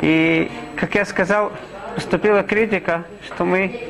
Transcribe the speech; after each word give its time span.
И, 0.00 0.50
как 0.76 0.94
я 0.94 1.04
сказал, 1.04 1.52
поступила 1.94 2.42
критика, 2.42 3.04
что 3.26 3.44
мы 3.44 3.80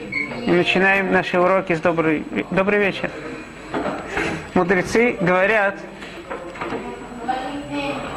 не 0.47 0.53
начинаем 0.53 1.13
наши 1.13 1.39
уроки 1.39 1.75
с 1.75 1.81
добрый, 1.81 2.25
добрый 2.51 2.79
вечер. 2.79 3.11
Мудрецы 4.55 5.17
говорят, 5.21 5.75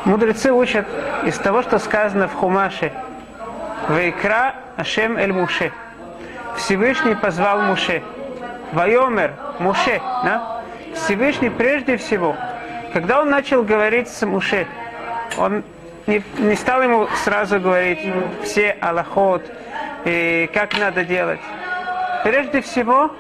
мудрецы 0.06 0.52
учат 0.54 0.88
из 1.26 1.38
того, 1.38 1.62
что 1.62 1.78
сказано 1.80 2.28
в 2.28 2.34
Хумаше. 2.34 2.92
Вайкра 3.90 4.56
Ашем 4.78 5.18
Эль 5.18 5.34
Муше. 5.34 5.72
Всевышний 6.56 7.16
позвал 7.16 7.62
Муше. 7.64 8.02
Вайомер 8.72 9.34
Муше. 9.60 10.02
Да? 10.24 10.62
Всевышний 10.96 11.50
прежде 11.50 11.98
всего, 11.98 12.36
когда 12.94 13.22
он 13.22 13.30
начал 13.30 13.64
говорить 13.64 14.08
с 14.08 14.26
Муше, 14.26 14.68
он 15.38 15.64
не, 16.08 16.24
не 16.38 16.56
стал 16.56 16.82
ему 16.82 17.08
сразу 17.24 17.60
говорить 17.60 18.00
все 18.44 18.72
аллахот, 18.82 19.44
и 20.06 20.50
как 20.54 20.78
надо 20.78 21.04
делать. 21.04 21.40
Прежде 22.24 22.62
всего, 22.62 23.12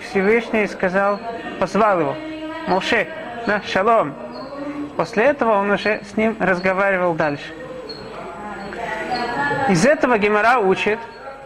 Всевышний 0.00 0.66
сказал, 0.66 1.20
позвал 1.58 2.00
его, 2.00 2.16
Муше, 2.66 3.06
да, 3.46 3.62
шалом. 3.66 4.14
После 4.96 5.24
этого 5.24 5.52
он 5.52 5.70
уже 5.70 6.00
с 6.10 6.16
ним 6.16 6.36
разговаривал 6.40 7.14
дальше. 7.14 7.52
Из 9.68 9.84
этого 9.84 10.18
Гемора 10.18 10.58
учит, 10.58 10.98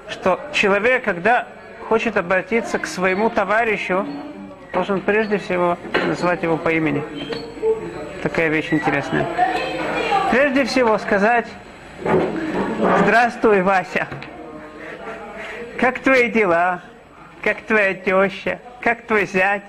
что 0.08 0.40
человек, 0.52 1.04
когда 1.04 1.46
хочет 1.88 2.16
обратиться 2.16 2.78
к 2.78 2.86
своему 2.86 3.30
товарищу, 3.30 4.06
должен 4.72 5.00
прежде 5.00 5.38
всего 5.38 5.76
назвать 6.06 6.42
его 6.42 6.56
по 6.56 6.68
имени. 6.70 7.02
Такая 8.22 8.48
вещь 8.48 8.68
интересная. 8.70 9.26
Прежде 10.30 10.64
всего 10.64 10.96
сказать 10.98 11.46
«Здравствуй, 13.02 13.62
Вася! 13.62 14.06
Как 15.76 15.98
твои 15.98 16.30
дела? 16.30 16.82
Как 17.42 17.62
твоя 17.62 17.94
теща? 17.94 18.60
Как 18.80 19.02
твой 19.06 19.26
зять? 19.26 19.64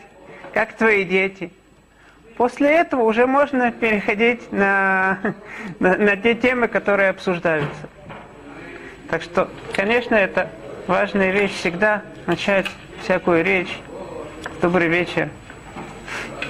Как 0.53 0.73
твои 0.73 1.03
дети?» 1.03 1.51
После 2.37 2.69
этого 2.69 3.01
уже 3.01 3.25
можно 3.25 3.71
переходить 3.71 4.51
на, 4.51 5.17
на, 5.79 5.97
на 5.97 6.15
те 6.15 6.35
темы, 6.35 6.67
которые 6.67 7.09
обсуждаются. 7.09 7.89
Так 9.09 9.23
что, 9.23 9.49
конечно, 9.75 10.13
это 10.13 10.49
важная 10.85 11.31
вещь 11.31 11.53
всегда 11.53 12.03
начать 12.27 12.67
всякую 13.01 13.43
речь. 13.43 13.79
Добрый 14.61 14.87
вечер. 14.89 15.29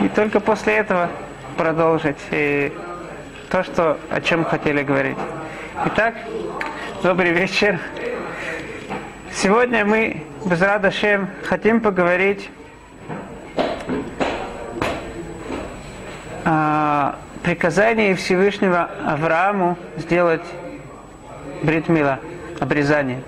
И 0.02 0.10
только 0.10 0.42
после 0.42 0.76
этого 0.76 1.10
продолжить 1.58 2.18
то, 3.52 3.66
что, 3.66 4.00
о 4.10 4.22
чем 4.22 4.46
хотели 4.46 4.82
говорить. 4.82 5.18
Итак, 5.88 6.16
добрый 7.04 7.34
вечер. 7.34 7.82
Сегодня 9.34 9.84
мы, 9.84 10.24
без 10.46 10.62
радошем, 10.62 11.28
хотим 11.44 11.82
поговорить 11.82 12.50
о 16.46 17.16
приказании 17.44 18.14
Всевышнего 18.14 18.90
Аврааму 19.06 19.78
сделать 19.98 20.46
бритмила, 21.62 22.20
обрезание. 22.62 23.22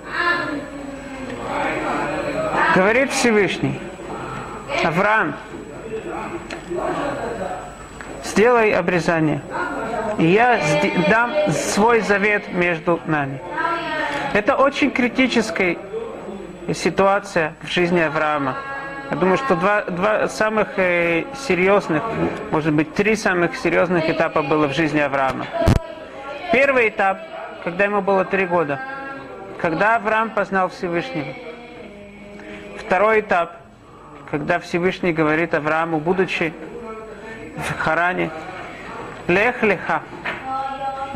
Говорит 2.74 3.12
Всевышний, 3.12 3.78
Авраам, 4.86 5.36
сделай 8.24 8.72
обрезание, 8.72 9.42
я 10.20 10.60
дам 11.10 11.34
свой 11.52 12.02
завет 12.02 12.54
между 12.54 13.00
нами. 13.06 13.40
Это 14.34 14.56
очень 14.56 14.92
критическая 14.92 15.78
ситуация 16.74 17.54
в 17.62 17.68
жизни 17.68 18.00
Авраама. 18.00 18.58
Я 19.12 19.18
думаю, 19.18 19.38
что 19.38 19.56
два, 19.56 19.82
два 19.84 20.28
самых 20.28 20.70
э, 20.78 21.26
серьезных, 21.36 22.02
может 22.52 22.74
быть, 22.74 22.94
три 22.96 23.16
самых 23.16 23.56
серьезных 23.58 24.10
этапа 24.10 24.42
было 24.42 24.68
в 24.68 24.74
жизни 24.74 25.00
Авраама. 25.00 25.46
Первый 26.52 26.90
этап, 26.90 27.20
когда 27.64 27.84
ему 27.84 28.02
было 28.02 28.26
три 28.26 28.46
года, 28.46 28.80
когда 29.60 29.98
Авраам 29.98 30.32
познал 30.32 30.70
Всевышнего. 30.70 31.34
Второй 32.80 33.20
этап, 33.20 33.58
когда 34.32 34.60
Всевышний 34.60 35.14
говорит 35.14 35.54
Аврааму, 35.54 36.00
будучи 36.00 36.54
в 37.58 37.78
Харане, 37.78 38.32
Лех 39.28 39.64
леха, 39.64 40.02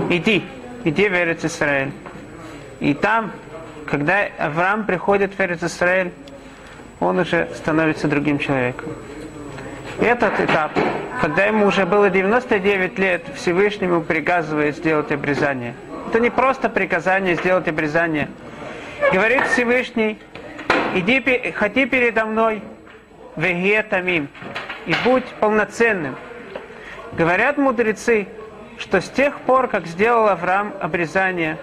иди, 0.10 0.46
иди 0.86 1.10
в 1.10 1.14
Эрец 1.14 1.44
Исраэль. 1.44 1.92
И 2.80 2.94
там, 2.94 3.32
когда 3.86 4.28
Авраам 4.38 4.86
приходит 4.86 5.34
в 5.34 5.40
Эрец 5.42 5.62
Исраэль, 5.62 6.14
он 7.02 7.20
уже 7.20 7.50
становится 7.56 8.08
другим 8.08 8.40
человеком. 8.40 8.94
Этот 10.00 10.40
этап, 10.40 10.72
когда 11.22 11.46
ему 11.46 11.66
уже 11.66 11.86
было 11.86 12.10
99 12.10 12.98
лет, 12.98 13.24
Всевышнему 13.36 14.02
приказывает 14.02 14.78
сделать 14.78 15.12
обрезание. 15.12 15.74
Это 16.08 16.22
не 16.22 16.30
просто 16.30 16.70
приказание 16.70 17.36
сделать 17.36 17.68
обрезание. 17.68 18.30
Говорит 19.12 19.46
Всевышний, 19.48 20.18
иди, 20.96 21.52
ходи 21.52 21.86
передо 21.86 22.26
мной, 22.26 22.62
веге 23.36 23.84
тамим, 23.84 24.30
и 24.86 24.96
будь 25.04 25.26
полноценным. 25.42 26.16
Говорят 27.14 27.58
мудрецы, 27.58 28.28
что 28.78 29.02
с 29.02 29.10
тех 29.10 29.40
пор, 29.42 29.68
как 29.68 29.88
сделал 29.88 30.28
Авраам 30.28 30.74
обрезание, 30.80 31.58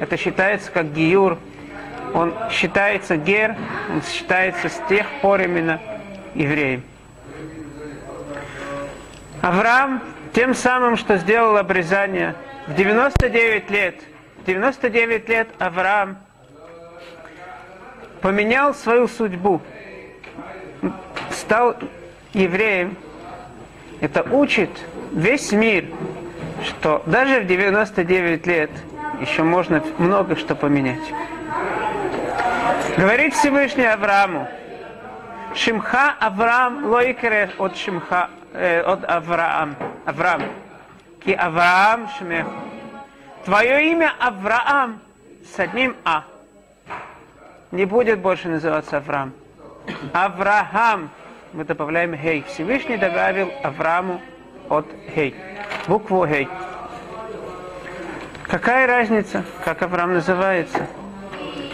это 0.00 0.16
считается 0.16 0.70
как 0.70 0.92
гиюр, 0.92 1.38
он 2.12 2.32
считается 2.50 3.16
гер, 3.16 3.56
он 3.90 4.02
считается 4.02 4.68
с 4.68 4.80
тех 4.88 5.06
пор 5.20 5.42
именно 5.42 5.80
евреем. 6.34 6.82
Авраам 9.42 10.02
тем 10.32 10.54
самым, 10.54 10.96
что 10.96 11.16
сделал 11.18 11.56
обрезание, 11.56 12.34
в 12.66 12.74
99 12.74 13.70
лет, 13.70 14.00
в 14.38 14.46
99 14.46 15.28
лет 15.28 15.48
Авраам 15.58 16.18
поменял 18.20 18.74
свою 18.74 19.06
судьбу, 19.06 19.60
стал 21.30 21.76
евреем. 22.32 22.96
Это 24.00 24.22
учит 24.22 24.70
весь 25.12 25.52
мир, 25.52 25.86
что 26.64 27.02
даже 27.06 27.40
в 27.40 27.46
99 27.46 28.46
лет 28.46 28.70
еще 29.20 29.42
можно 29.42 29.82
много 29.98 30.36
что 30.36 30.54
поменять. 30.54 31.12
Говорит 32.96 33.34
Всевышний 33.34 33.86
Аврааму, 33.86 34.48
Шимха 35.54 36.14
Авраам 36.20 36.86
лойкере 36.86 37.50
от 37.58 37.76
Шимха, 37.76 38.30
э, 38.52 38.80
от 38.80 39.04
Авраам. 39.08 39.76
Авраам. 40.04 40.42
Ки 41.24 41.32
Авраам 41.32 42.08
Шмех. 42.18 42.46
Твое 43.44 43.90
имя 43.90 44.12
Авраам 44.18 45.00
с 45.54 45.58
одним 45.58 45.96
А. 46.04 46.24
Не 47.70 47.84
будет 47.84 48.20
больше 48.20 48.48
называться 48.48 48.98
Авраам. 48.98 49.32
Авраам. 50.12 51.10
Мы 51.54 51.62
добавляем 51.64 52.16
Хей. 52.16 52.44
Всевышний 52.48 52.96
добавил 52.96 53.48
Аврааму 53.62 54.20
от 54.68 54.86
Хей. 55.14 55.36
Букву 55.86 56.26
Хей. 56.26 56.48
Какая 58.42 58.88
разница, 58.88 59.44
как 59.64 59.80
Авраам 59.82 60.14
называется? 60.14 60.88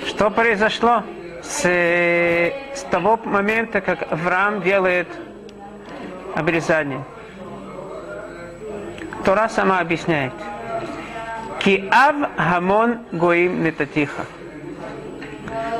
Что 0.07 0.31
произошло 0.31 1.03
с, 1.43 1.65
с 1.65 2.83
того 2.91 3.19
момента, 3.25 3.81
как 3.81 4.13
Авраам 4.13 4.61
делает 4.61 5.09
обрезание? 6.35 7.03
Тора 9.25 9.49
сама 9.49 9.81
объясняет. 9.81 10.35
Ки 11.59 11.89
ав 11.91 12.17
хамон 12.37 12.99
гоим 13.13 13.65
нетатиха. 13.65 14.27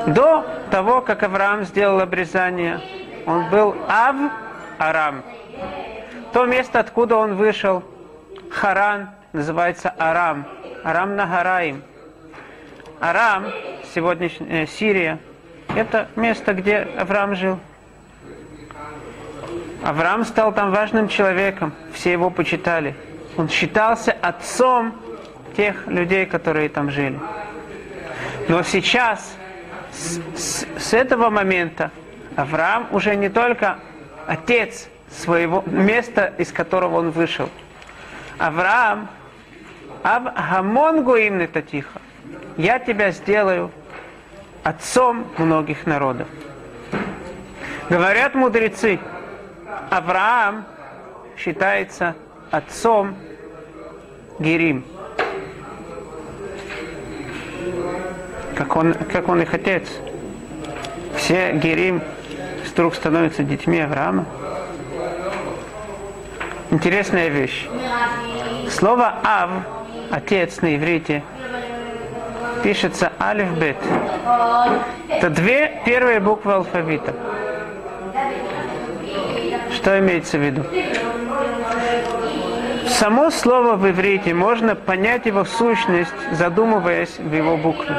До 0.07 0.43
того, 0.71 1.01
как 1.01 1.21
Авраам 1.21 1.65
сделал 1.65 1.99
обрезание, 1.99 2.81
он 3.25 3.49
был 3.49 3.75
ав 3.87 4.15
Арам. 4.79 5.23
То 6.33 6.45
место, 6.45 6.79
откуда 6.79 7.17
он 7.17 7.35
вышел, 7.35 7.83
Харан, 8.49 9.09
называется 9.33 9.93
Арам. 9.97 10.45
Арам 10.83 11.15
Нагараим. 11.15 11.83
Арам, 12.99 13.45
сегодняшняя 13.93 14.63
э, 14.63 14.67
Сирия, 14.67 15.19
это 15.75 16.07
место, 16.15 16.53
где 16.53 16.87
Авраам 16.97 17.35
жил. 17.35 17.59
Авраам 19.83 20.25
стал 20.25 20.53
там 20.53 20.71
важным 20.71 21.07
человеком, 21.07 21.73
все 21.93 22.11
его 22.11 22.29
почитали. 22.29 22.93
Он 23.37 23.49
считался 23.49 24.11
отцом 24.21 24.93
тех 25.55 25.87
людей, 25.87 26.25
которые 26.25 26.69
там 26.69 26.91
жили. 26.91 27.19
Но 28.47 28.61
сейчас, 28.63 29.35
с, 29.91 30.19
с, 30.35 30.67
с 30.77 30.93
этого 30.93 31.29
момента, 31.29 31.91
Авраам 32.41 32.87
уже 32.91 33.15
не 33.15 33.29
только 33.29 33.77
отец 34.25 34.87
своего 35.11 35.63
места, 35.67 36.33
из 36.39 36.51
которого 36.51 36.97
он 36.97 37.11
вышел. 37.11 37.49
Авраам 38.39 39.09
Ав 40.03 40.23
гамон 40.33 41.03
гуим 41.03 41.37
нетатиха. 41.37 42.01
Я 42.57 42.79
тебя 42.79 43.11
сделаю 43.11 43.69
отцом 44.63 45.27
многих 45.37 45.85
народов. 45.85 46.27
Говорят 47.91 48.33
мудрецы, 48.33 48.99
Авраам 49.91 50.65
считается 51.37 52.15
отцом 52.49 53.15
Герим. 54.39 54.83
Как 58.55 58.75
он, 58.75 58.95
как 58.95 59.29
он 59.29 59.43
их 59.43 59.53
отец. 59.53 59.87
Все 61.15 61.53
Герим 61.53 62.01
вдруг 62.71 62.95
становятся 62.95 63.43
детьми 63.43 63.79
Авраама. 63.79 64.25
Интересная 66.69 67.27
вещь. 67.27 67.67
Слово 68.69 69.13
Ав, 69.23 69.49
отец 70.09 70.61
на 70.61 70.75
иврите, 70.75 71.21
пишется 72.63 73.11
алиф 73.19 73.51
бет. 73.57 73.77
Это 75.09 75.29
две 75.29 75.81
первые 75.85 76.19
буквы 76.19 76.53
алфавита. 76.53 77.13
Что 79.75 79.99
имеется 79.99 80.37
в 80.37 80.41
виду? 80.41 80.63
Само 82.87 83.31
слово 83.31 83.75
в 83.75 83.89
иврите 83.89 84.33
можно 84.33 84.75
понять 84.75 85.25
его 85.25 85.43
сущность, 85.43 86.13
задумываясь 86.31 87.17
в 87.17 87.33
его 87.33 87.57
буквы. 87.57 87.95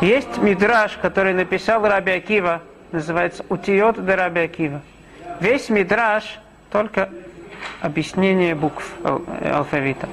Есть 0.00 0.38
мидраж, 0.38 0.98
который 1.02 1.34
написал 1.34 1.86
Раби 1.86 2.12
Акива, 2.12 2.62
называется 2.94 3.44
«Утиот 3.48 4.04
де 4.04 4.14
Раби 4.14 4.40
Акива». 4.40 4.80
Весь 5.40 5.68
мидраж 5.68 6.38
только 6.70 7.10
объяснение 7.80 8.54
букв 8.54 8.88
алфавита. 9.02 10.08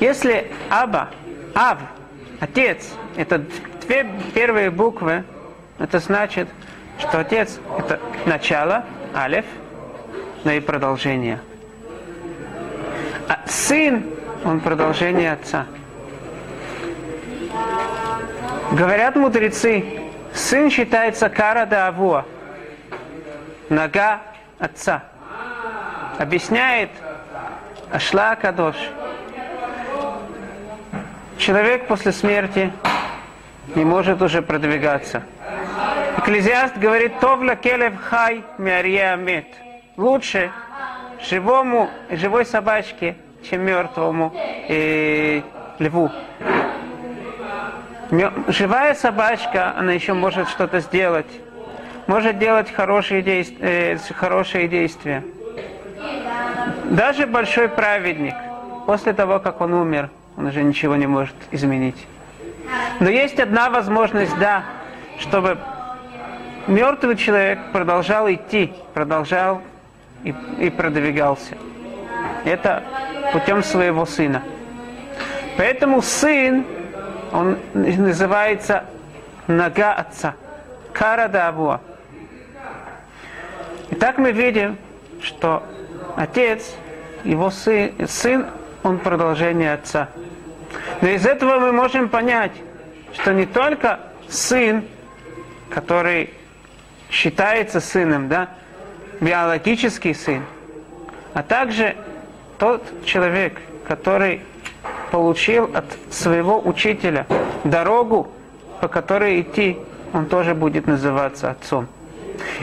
Если 0.00 0.50
Аба, 0.68 1.08
Ав, 1.54 1.78
отец, 2.40 2.92
это 3.16 3.42
две 3.86 4.06
первые 4.34 4.70
буквы, 4.70 5.24
это 5.78 5.98
значит, 6.00 6.48
что 6.98 7.20
отец 7.20 7.58
это 7.78 8.00
начало, 8.26 8.84
алеф, 9.14 9.44
но 10.44 10.52
и 10.52 10.60
продолжение. 10.60 11.40
А 13.28 13.38
сын, 13.46 14.04
он 14.44 14.60
продолжение 14.60 15.32
отца. 15.32 15.66
Говорят 18.72 19.16
мудрецы, 19.16 20.05
сын 20.36 20.70
считается 20.70 21.28
кара 21.28 21.66
да 21.66 21.88
авуа, 21.88 22.24
нога 23.68 24.20
отца. 24.58 25.02
Объясняет 26.18 26.90
Ашла 27.90 28.36
Кадош. 28.36 28.76
Человек 31.38 31.86
после 31.86 32.12
смерти 32.12 32.72
не 33.74 33.84
может 33.84 34.22
уже 34.22 34.40
продвигаться. 34.42 35.22
Экклезиаст 36.18 36.76
говорит, 36.78 37.20
Товля 37.20 37.56
келев 37.56 37.94
хай 38.00 38.42
миарья 38.58 39.16
мет. 39.16 39.46
Лучше 39.96 40.50
живому, 41.22 41.90
живой 42.10 42.46
собачке, 42.46 43.16
чем 43.48 43.62
мертвому 43.62 44.32
э, 44.68 45.42
льву. 45.78 46.10
Живая 48.48 48.94
собачка, 48.94 49.74
она 49.76 49.92
еще 49.92 50.12
может 50.12 50.48
что-то 50.48 50.80
сделать. 50.80 51.26
Может 52.06 52.38
делать 52.38 52.72
хорошие, 52.72 53.20
действия, 53.20 53.94
э, 53.94 54.14
хорошие 54.14 54.68
действия. 54.68 55.24
Даже 56.84 57.26
большой 57.26 57.68
праведник, 57.68 58.34
после 58.86 59.12
того, 59.12 59.40
как 59.40 59.60
он 59.60 59.74
умер, 59.74 60.10
он 60.36 60.46
уже 60.46 60.62
ничего 60.62 60.94
не 60.94 61.08
может 61.08 61.34
изменить. 61.50 62.06
Но 63.00 63.10
есть 63.10 63.40
одна 63.40 63.70
возможность, 63.70 64.38
да, 64.38 64.62
чтобы 65.18 65.58
мертвый 66.68 67.16
человек 67.16 67.58
продолжал 67.72 68.30
идти, 68.30 68.72
продолжал 68.94 69.62
и, 70.22 70.32
и 70.60 70.70
продвигался. 70.70 71.56
Это 72.44 72.84
путем 73.32 73.64
своего 73.64 74.06
сына. 74.06 74.42
Поэтому 75.56 76.02
сын, 76.02 76.64
он 77.32 77.58
называется 77.74 78.84
нога 79.46 79.94
отца. 79.94 80.34
Кара 80.92 81.28
Давуа. 81.28 81.80
Итак, 83.90 84.18
мы 84.18 84.32
видим, 84.32 84.78
что 85.22 85.62
отец, 86.16 86.74
его 87.24 87.50
сын, 87.50 87.92
сын, 88.08 88.46
он 88.82 88.98
продолжение 88.98 89.74
отца. 89.74 90.08
Но 91.00 91.08
из 91.08 91.26
этого 91.26 91.58
мы 91.58 91.72
можем 91.72 92.08
понять, 92.08 92.52
что 93.12 93.32
не 93.32 93.46
только 93.46 94.00
сын, 94.28 94.84
который 95.70 96.32
считается 97.10 97.80
сыном, 97.80 98.28
да, 98.28 98.48
биологический 99.20 100.14
сын, 100.14 100.44
а 101.34 101.42
также 101.42 101.96
тот 102.58 102.82
человек, 103.04 103.60
который 103.86 104.42
получил 105.10 105.70
от 105.74 105.84
своего 106.10 106.60
учителя 106.60 107.26
дорогу, 107.64 108.28
по 108.80 108.88
которой 108.88 109.40
идти, 109.40 109.78
он 110.12 110.26
тоже 110.26 110.54
будет 110.54 110.86
называться 110.86 111.50
отцом. 111.50 111.86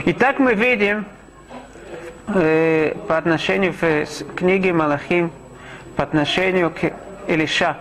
И 0.04 0.12
так 0.12 0.38
мы 0.38 0.54
видим 0.54 1.04
э, 2.28 2.94
по 3.08 3.18
отношению 3.18 3.74
к 3.74 4.34
книге 4.36 4.72
Малахим, 4.72 5.30
по 5.96 6.02
отношению 6.02 6.70
к 6.70 6.92
Илиша. 7.28 7.76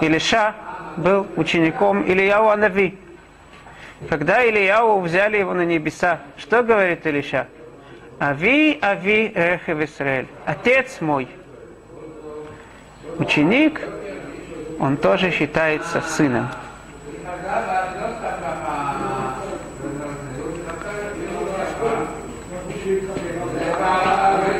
Илиша 0.00 0.54
был 0.96 1.26
учеником 1.36 2.02
Ильяу 2.02 2.48
Анави. 2.48 2.98
Когда 4.08 4.44
Ильяу 4.44 5.00
взяли 5.00 5.38
его 5.38 5.54
на 5.54 5.64
небеса, 5.64 6.20
что 6.36 6.62
говорит 6.62 7.06
Илиша? 7.06 7.46
Ави, 8.18 8.78
ави, 8.80 9.32
рехев 9.34 9.80
Исраэль. 9.80 10.26
Отец 10.44 11.00
мой. 11.00 11.28
Ученик, 13.18 13.80
он 14.80 14.96
тоже 14.96 15.30
считается 15.30 16.00
сыном. 16.00 16.48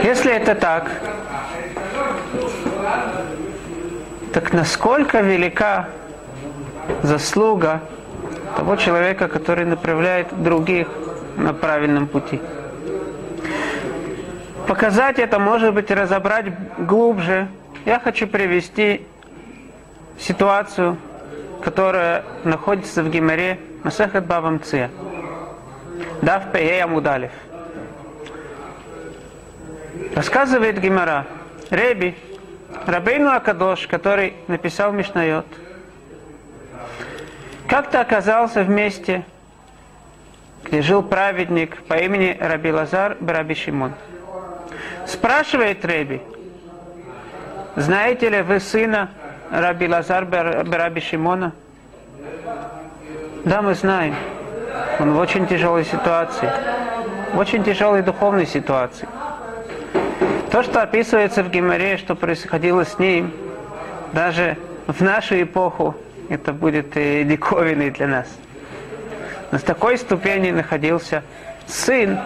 Если 0.02 0.32
это 0.32 0.54
так, 0.54 0.90
так 4.32 4.52
насколько 4.52 5.20
велика 5.20 5.88
заслуга 7.02 7.80
того 8.56 8.76
человека, 8.76 9.28
который 9.28 9.64
направляет 9.64 10.28
других 10.42 10.88
на 11.36 11.52
правильном 11.52 12.06
пути. 12.06 12.40
Показать 14.66 15.18
это, 15.18 15.38
может 15.38 15.74
быть, 15.74 15.90
разобрать 15.90 16.46
глубже. 16.78 17.48
Я 17.84 18.00
хочу 18.00 18.26
привести 18.26 19.06
ситуацию, 20.18 20.96
которая 21.62 22.24
находится 22.44 23.02
в 23.02 23.10
Гимаре 23.10 23.58
Масахат 23.82 24.26
Бабам 24.26 24.62
Ция. 24.62 24.90
Дав 26.22 26.50
Пея 26.50 26.86
Мудалев. 26.86 27.32
Рассказывает 30.14 30.80
Гимара, 30.80 31.26
Реби, 31.70 32.16
Рабейну 32.86 33.30
Акадош, 33.30 33.86
который 33.86 34.34
написал 34.48 34.92
Мишнайот, 34.92 35.46
как-то 37.68 38.00
оказался 38.00 38.62
в 38.62 38.68
месте, 38.68 39.24
где 40.64 40.82
жил 40.82 41.02
праведник 41.02 41.82
по 41.84 41.94
имени 41.94 42.36
Раби 42.40 42.72
Лазар 42.72 43.16
Браби 43.20 43.54
Шимон. 43.54 43.92
Спрашивает 45.06 45.84
Реби, 45.84 46.22
знаете 47.76 48.28
ли 48.28 48.42
вы 48.42 48.60
сына 48.60 49.10
Раби 49.50 49.88
Лазар 49.88 50.24
Браби 50.24 51.00
Шимона? 51.00 51.52
Да, 53.44 53.62
мы 53.62 53.74
знаем. 53.74 54.14
Он 54.98 55.12
в 55.12 55.18
очень 55.18 55.46
тяжелой 55.46 55.84
ситуации, 55.84 56.50
в 57.32 57.38
очень 57.38 57.62
тяжелой 57.64 58.02
духовной 58.02 58.46
ситуации. 58.46 59.08
То, 60.50 60.62
что 60.62 60.82
описывается 60.82 61.42
в 61.42 61.50
Гимаре, 61.50 61.96
что 61.96 62.14
происходило 62.14 62.84
с 62.84 62.98
ним, 62.98 63.32
даже 64.12 64.56
в 64.86 65.00
нашу 65.02 65.42
эпоху, 65.42 65.96
это 66.28 66.52
будет 66.52 66.96
и 66.96 67.24
диковиной 67.24 67.90
для 67.90 68.06
нас. 68.06 68.28
На 69.50 69.58
такой 69.58 69.98
ступени 69.98 70.52
находился 70.52 71.22
сын 71.66 72.18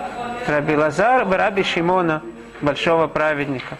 Раби 0.46 0.76
Лазар, 0.76 1.26
Раби 1.28 1.62
Шимона, 1.62 2.22
большого 2.60 3.06
праведника. 3.06 3.76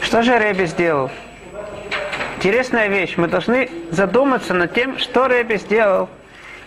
Что 0.00 0.22
же 0.22 0.38
Реби 0.38 0.66
сделал? 0.66 1.10
Интересная 2.36 2.88
вещь. 2.88 3.16
Мы 3.16 3.28
должны 3.28 3.70
задуматься 3.90 4.52
над 4.52 4.74
тем, 4.74 4.98
что 4.98 5.26
Реби 5.26 5.56
сделал. 5.56 6.08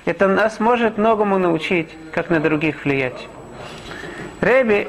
Это 0.06 0.28
нас 0.28 0.60
может 0.60 0.98
многому 0.98 1.38
научить, 1.38 1.90
как 2.12 2.30
на 2.30 2.40
других 2.40 2.86
влиять. 2.86 3.28
Реби 4.42 4.88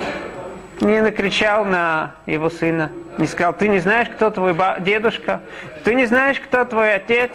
не 0.81 1.00
накричал 1.00 1.65
на 1.65 2.15
его 2.26 2.50
сына, 2.50 2.91
Не 3.19 3.26
сказал, 3.26 3.55
ты 3.55 3.69
не 3.69 3.79
знаешь, 3.79 4.09
кто 4.09 4.31
твой 4.31 4.55
дедушка, 4.81 5.41
ты 5.85 5.95
не 5.95 6.05
знаешь, 6.07 6.38
кто 6.38 6.65
твой 6.65 6.95
отец. 6.95 7.31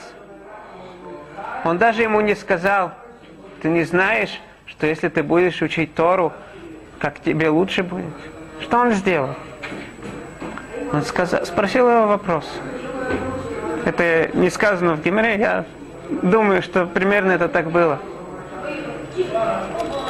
Он 1.64 1.78
даже 1.78 2.04
ему 2.04 2.22
не 2.22 2.36
сказал, 2.36 2.92
ты 3.62 3.70
не 3.70 3.84
знаешь, 3.84 4.40
что 4.68 4.88
если 4.88 5.10
ты 5.10 5.24
будешь 5.24 5.62
учить 5.62 5.94
Тору, 5.96 6.34
как 7.02 7.20
тебе 7.20 7.50
лучше 7.50 7.82
будет. 7.82 8.14
Что 8.62 8.78
он 8.78 8.92
сделал? 8.92 9.36
Он 10.94 11.02
сказал, 11.02 11.44
спросил 11.46 11.90
его 11.90 12.08
вопрос. 12.08 12.48
Это 13.86 14.30
не 14.36 14.52
сказано 14.52 14.96
в 14.96 15.02
Гимре, 15.02 15.38
я 15.40 15.66
думаю, 16.22 16.62
что 16.62 16.86
примерно 16.86 17.32
это 17.32 17.48
так 17.48 17.72
было. 17.72 17.98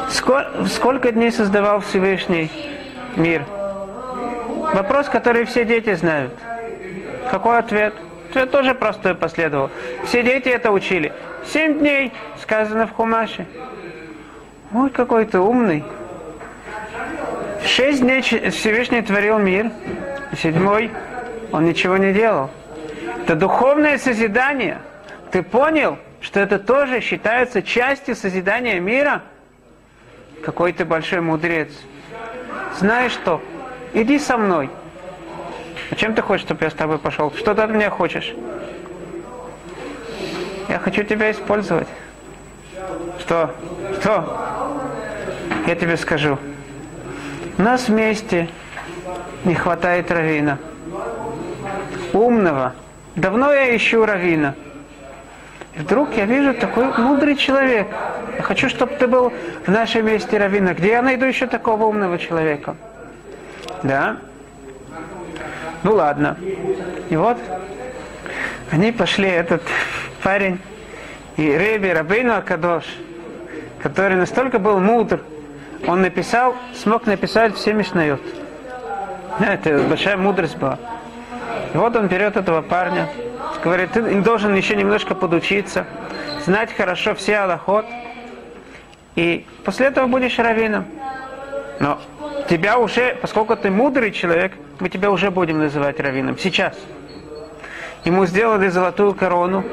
Сколько, 0.10 0.65
сколько 0.65 1.12
дней 1.13 1.31
создавал 1.31 1.79
Всевышний 1.79 2.51
мир? 3.15 3.45
Вопрос, 4.74 5.07
который 5.07 5.45
все 5.45 5.63
дети 5.63 5.93
знают. 5.95 6.33
Какой 7.29 7.57
ответ? 7.57 7.93
Ответ 8.29 8.51
тоже 8.51 8.75
простой 8.75 9.15
последовал. 9.15 9.69
Все 10.05 10.24
дети 10.24 10.50
это 10.50 10.71
учили. 10.71 11.13
Семь 11.45 11.79
дней 11.79 12.12
сказано 12.41 12.86
в 12.86 12.91
Хумаше. 12.91 13.45
Ой, 14.74 14.89
какой 14.89 15.25
ты 15.25 15.39
умный. 15.39 15.86
Шесть 17.65 18.01
дней 18.01 18.22
Всевышний 18.22 19.01
творил 19.01 19.38
мир. 19.38 19.72
Седьмой 20.38 20.91
он 21.51 21.65
ничего 21.65 21.98
не 21.98 22.13
делал. 22.13 22.50
Это 23.24 23.36
духовное 23.36 23.98
созидание. 23.98 24.80
Ты 25.32 25.44
понял, 25.44 25.98
что 26.22 26.39
это 26.39 26.60
тоже 26.60 27.01
считается 27.01 27.62
частью 27.62 28.15
созидания 28.15 28.80
мира? 28.80 29.22
Какой 30.44 30.74
ты 30.74 30.86
большой 30.86 31.22
мудрец. 31.22 31.70
Знаешь 32.80 33.12
что? 33.12 33.41
Иди 33.94 34.18
со 34.18 34.38
мной. 34.38 34.70
А 35.91 35.96
чем 35.96 36.15
ты 36.15 36.22
хочешь, 36.22 36.46
чтобы 36.46 36.63
я 36.63 36.72
с 36.72 36.74
тобой 36.74 36.98
пошел? 36.98 37.32
Что 37.38 37.53
ты 37.53 37.62
от 37.62 37.70
меня 37.70 37.89
хочешь? 37.89 38.34
Я 40.68 40.80
хочу 40.80 41.03
тебя 41.03 41.32
использовать. 41.32 41.88
Что? 43.20 43.53
Что? 44.00 44.80
Я 45.68 45.75
тебе 45.75 45.98
скажу. 45.98 46.39
У 47.58 47.62
нас 47.62 47.88
вместе 47.88 48.50
не 49.46 49.55
хватает 49.55 50.12
равина. 50.12 50.58
Умного. 52.13 52.74
Давно 53.15 53.51
я 53.51 53.75
ищу 53.75 54.05
равина. 54.05 54.55
И 55.75 55.79
вдруг 55.79 56.15
я 56.15 56.25
вижу 56.25 56.53
такой 56.53 56.86
мудрый 56.98 57.36
человек. 57.36 57.88
Я 58.36 58.41
хочу, 58.41 58.70
чтобы 58.70 58.93
ты 58.96 59.08
был 59.08 59.31
в 59.65 59.72
нашем 59.72 60.05
месте 60.05 60.38
равина. 60.38 60.74
Где 60.74 60.89
я 60.89 61.01
найду 61.01 61.25
еще 61.25 61.48
такого 61.48 61.86
умного 61.86 62.17
человека? 62.17 62.75
Да? 63.84 64.17
Ну 65.84 65.93
ладно. 65.93 66.38
И 67.10 67.15
вот 67.15 67.38
они 68.72 68.91
пошли, 68.91 69.27
этот 69.27 69.62
парень 70.24 70.60
и 71.38 71.43
Реби 71.43 71.91
Рабейну 71.91 72.36
Акадош, 72.36 72.86
который 73.81 74.15
настолько 74.15 74.60
был 74.60 74.79
мудр, 74.79 75.22
он 75.88 76.01
написал, 76.01 76.55
смог 76.75 77.05
написать 77.05 77.55
все 77.55 77.73
Мишнайот. 77.73 78.21
Это 79.39 79.79
большая 79.79 80.17
мудрость 80.17 80.57
была. 80.57 80.77
И 81.73 81.77
вот 81.77 81.95
он 81.95 82.07
берет 82.07 82.38
этого 82.38 82.61
парня, 82.61 83.07
говорит, 83.63 83.91
ты 83.91 84.21
должен 84.21 84.53
еще 84.53 84.75
немножко 84.75 85.15
подучиться, 85.15 85.85
знать 86.45 86.75
хорошо 86.75 87.15
все 87.15 87.38
Аллахот, 87.38 87.85
и 89.15 89.45
после 89.63 89.88
этого 89.88 90.07
будешь 90.07 90.38
раввином. 90.38 90.85
Но 91.79 92.00
тебя 92.50 92.77
уже, 92.77 93.17
поскольку 93.21 93.55
ты 93.55 93.69
мудрый 93.69 94.11
человек, 94.11 94.53
мы 94.79 94.89
тебя 94.89 95.11
уже 95.11 95.31
будем 95.31 95.59
называть 95.59 96.00
раввином. 96.00 96.38
Сейчас. 96.38 96.77
Ему 98.03 98.25
сделали 98.25 98.67
золотую 98.67 99.13
корону, 99.13 99.63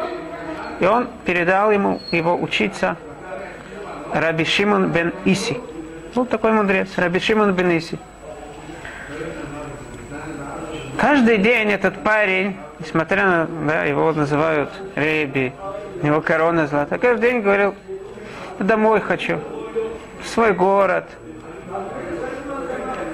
и 0.81 0.85
он 0.85 1.09
передал 1.25 1.73
ему 1.73 2.01
его 2.11 2.37
учиться 2.37 2.97
Раби 4.13 4.45
Шимон 4.45 4.91
бен 4.91 5.13
Иси. 5.25 5.59
Был 6.15 6.25
такой 6.27 6.53
мудрец, 6.53 6.89
Раби 6.97 7.21
Шимон 7.21 7.53
бен 7.53 7.77
Иси. 7.77 7.99
Каждый 10.97 11.39
день 11.39 11.71
этот 11.71 12.03
парень, 12.03 12.57
несмотря 12.81 13.27
на, 13.27 13.47
да, 13.47 13.85
его 13.85 14.13
называют 14.13 14.71
Реби, 14.97 15.53
его 16.03 16.21
корона 16.21 16.67
золотая, 16.67 16.99
каждый 16.99 17.31
день 17.31 17.41
говорил, 17.41 17.75
домой 18.59 19.01
хочу, 19.01 19.39
в 20.23 20.29
свой 20.29 20.53
город. 20.53 21.05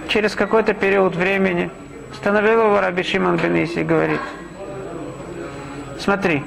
Через 0.09 0.35
какой-то 0.35 0.73
период 0.73 1.17
времени 1.17 1.71
остановил 2.13 2.67
его 2.67 2.81
Раби 2.81 3.03
Шимон 3.03 3.37
бен 3.37 3.55
Иси 3.65 3.81
и 3.81 3.85
говорит, 3.85 4.21
смотри, 5.99 6.43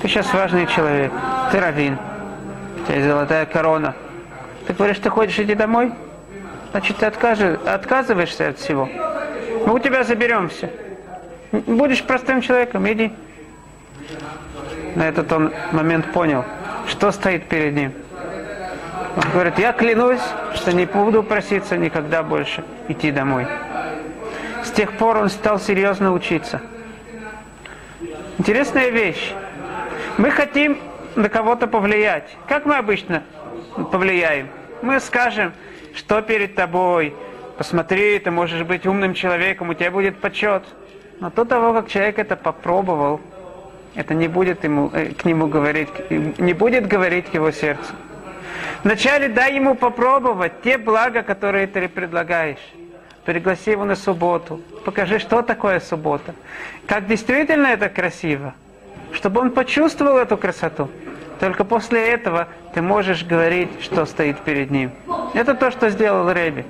ты 0.00 0.08
сейчас 0.08 0.32
важный 0.32 0.66
человек, 0.66 1.12
ты 1.52 1.60
раввин, 1.60 1.98
у 2.82 2.86
тебя 2.86 3.02
золотая 3.06 3.46
корона. 3.46 3.94
Ты 4.68 4.74
говоришь, 4.74 4.98
ты 4.98 5.08
хочешь 5.08 5.38
идти 5.38 5.54
домой? 5.54 5.92
Значит, 6.72 6.98
ты 6.98 7.06
отказываешься 7.06 8.48
от 8.48 8.58
всего. 8.58 8.86
Мы 9.66 9.74
у 9.74 9.78
тебя 9.78 10.04
заберем 10.04 10.50
все. 10.50 10.70
Будешь 11.52 12.02
простым 12.02 12.42
человеком, 12.42 12.86
иди. 12.86 13.10
На 14.94 15.08
этот 15.08 15.32
он 15.32 15.54
момент 15.72 16.12
понял, 16.12 16.44
что 16.86 17.10
стоит 17.12 17.48
перед 17.48 17.74
ним. 17.74 17.92
Он 19.16 19.22
говорит, 19.32 19.58
я 19.58 19.72
клянусь, 19.72 20.20
что 20.54 20.74
не 20.74 20.84
буду 20.84 21.22
проситься 21.22 21.78
никогда 21.78 22.22
больше 22.22 22.62
идти 22.88 23.10
домой. 23.10 23.46
С 24.64 24.70
тех 24.70 24.98
пор 24.98 25.16
он 25.16 25.30
стал 25.30 25.58
серьезно 25.58 26.12
учиться. 26.12 26.60
Интересная 28.36 28.90
вещь. 28.90 29.32
Мы 30.18 30.30
хотим 30.30 30.78
на 31.16 31.30
кого-то 31.30 31.68
повлиять. 31.68 32.36
Как 32.46 32.66
мы 32.66 32.76
обычно 32.76 33.22
повлияем? 33.90 34.48
Мы 34.82 35.00
скажем, 35.00 35.52
что 35.94 36.22
перед 36.22 36.54
тобой, 36.54 37.14
посмотри, 37.56 38.18
ты 38.18 38.30
можешь 38.30 38.62
быть 38.62 38.86
умным 38.86 39.14
человеком, 39.14 39.70
у 39.70 39.74
тебя 39.74 39.90
будет 39.90 40.18
почет. 40.18 40.62
Но 41.20 41.30
до 41.30 41.44
того, 41.44 41.72
как 41.72 41.88
человек 41.88 42.18
это 42.18 42.36
попробовал, 42.36 43.20
это 43.94 44.14
не 44.14 44.28
будет 44.28 44.62
ему, 44.62 44.90
э, 44.92 45.12
к 45.14 45.24
нему 45.24 45.48
говорить, 45.48 45.88
не 46.10 46.52
будет 46.52 46.86
говорить 46.86 47.26
к 47.30 47.34
его 47.34 47.50
сердцу. 47.50 47.92
Вначале 48.84 49.28
дай 49.28 49.56
ему 49.56 49.74
попробовать 49.74 50.62
те 50.62 50.78
блага, 50.78 51.22
которые 51.22 51.66
ты 51.66 51.88
предлагаешь. 51.88 52.72
Пригласи 53.24 53.72
его 53.72 53.84
на 53.84 53.96
субботу. 53.96 54.60
Покажи, 54.84 55.18
что 55.18 55.42
такое 55.42 55.80
суббота. 55.80 56.34
Как 56.86 57.06
действительно 57.06 57.66
это 57.66 57.88
красиво. 57.88 58.54
Чтобы 59.12 59.40
он 59.40 59.50
почувствовал 59.50 60.18
эту 60.18 60.36
красоту. 60.36 60.88
Только 61.40 61.64
после 61.64 62.08
этого 62.08 62.48
ты 62.74 62.82
можешь 62.82 63.24
говорить, 63.24 63.70
что 63.80 64.06
стоит 64.06 64.40
перед 64.40 64.70
ним. 64.70 64.90
Это 65.34 65.54
то, 65.54 65.70
что 65.70 65.88
сделал 65.90 66.32
Рэби 66.32 66.64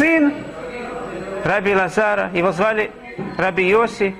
сын 0.00 0.32
Раби 1.44 1.74
Лазара, 1.74 2.30
его 2.32 2.52
звали 2.52 2.90
Раби 3.36 3.68
Йоси, 3.68 4.14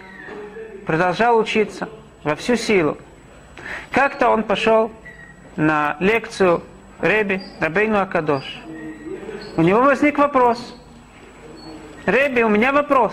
продолжал 0.86 1.38
учиться 1.38 1.88
во 2.24 2.34
всю 2.34 2.56
силу. 2.56 2.98
Как-то 3.90 4.30
он 4.30 4.42
пошел 4.42 4.90
на 5.56 5.96
лекцию 6.00 6.62
Реби 7.00 7.42
Рабейну 7.60 8.00
Акадош. 8.00 8.44
У 9.56 9.62
него 9.62 9.82
возник 9.82 10.18
вопрос. 10.18 10.76
Реби, 12.06 12.42
у 12.42 12.48
меня 12.48 12.72
вопрос. 12.72 13.12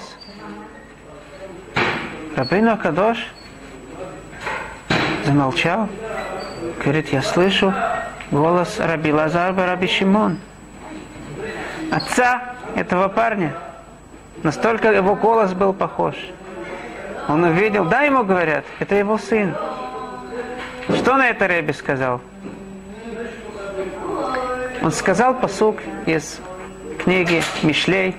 Рабейну 2.36 2.74
Акадош 2.74 3.17
замолчал. 5.27 5.89
Говорит, 6.81 7.12
я 7.12 7.22
слышу 7.22 7.74
голос 8.31 8.79
Раби 8.79 9.12
Лазарба 9.12 9.65
Раби 9.65 9.88
Шимон 9.88 10.38
отца 11.91 12.41
этого 12.75 13.07
парня. 13.10 13.53
Настолько 14.43 14.91
его 14.91 15.15
голос 15.15 15.53
был 15.53 15.74
похож. 15.74 16.15
Он 17.27 17.43
увидел, 17.43 17.86
да, 17.86 18.03
ему 18.03 18.24
говорят, 18.24 18.63
это 18.79 18.96
его 18.96 19.17
сын. 19.17 19.53
Что 20.96 21.17
на 21.17 21.29
это 21.29 21.46
Реби 21.46 21.74
сказал? 21.74 22.22
Он 24.81 24.91
сказал 24.91 25.34
посук 25.34 25.79
из 26.05 26.39
книги 27.03 27.41
Мишлей, 27.63 28.15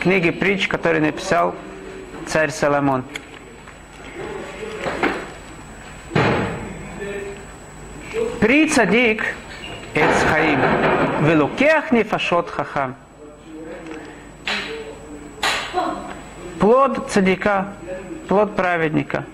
книги 0.00 0.30
притч, 0.30 0.68
который 0.68 1.00
написал 1.00 1.54
царь 2.26 2.50
Соломон. 2.50 3.02
При 8.40 8.68
цадик 8.68 9.24
Эц 9.94 10.22
Хаим. 10.24 10.60
Велукех 11.22 11.90
нефашот 11.90 12.50
хахам. 12.50 12.94
Плод 16.60 17.10
цадика, 17.10 17.68
плод 18.28 18.54
праведника. 18.54 19.24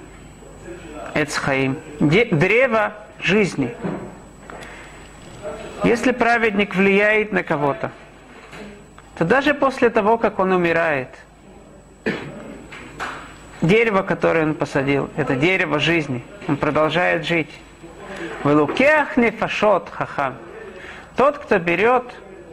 Эц 1.15 1.37
Хаим. 1.37 1.79
Древо 1.99 2.93
жизни. 3.19 3.75
Если 5.83 6.13
праведник 6.13 6.77
влияет 6.77 7.33
на 7.33 7.43
кого-то, 7.43 7.91
то 9.19 9.25
даже 9.25 9.53
после 9.53 9.91
того, 9.91 10.17
как 10.17 10.39
он 10.39 10.53
умирает, 10.53 11.09
дерево, 13.61 14.03
которое 14.03 14.45
он 14.45 14.55
посадил, 14.55 15.11
это 15.17 15.35
дерево 15.35 15.81
жизни. 15.81 16.25
Он 16.47 16.57
продолжает 16.57 17.27
жить. 17.27 17.51
Велукех 18.45 19.17
нефашот 19.17 19.89
хахам. 19.91 20.35
Тот, 21.17 21.39
кто 21.39 21.59
берет 21.59 22.05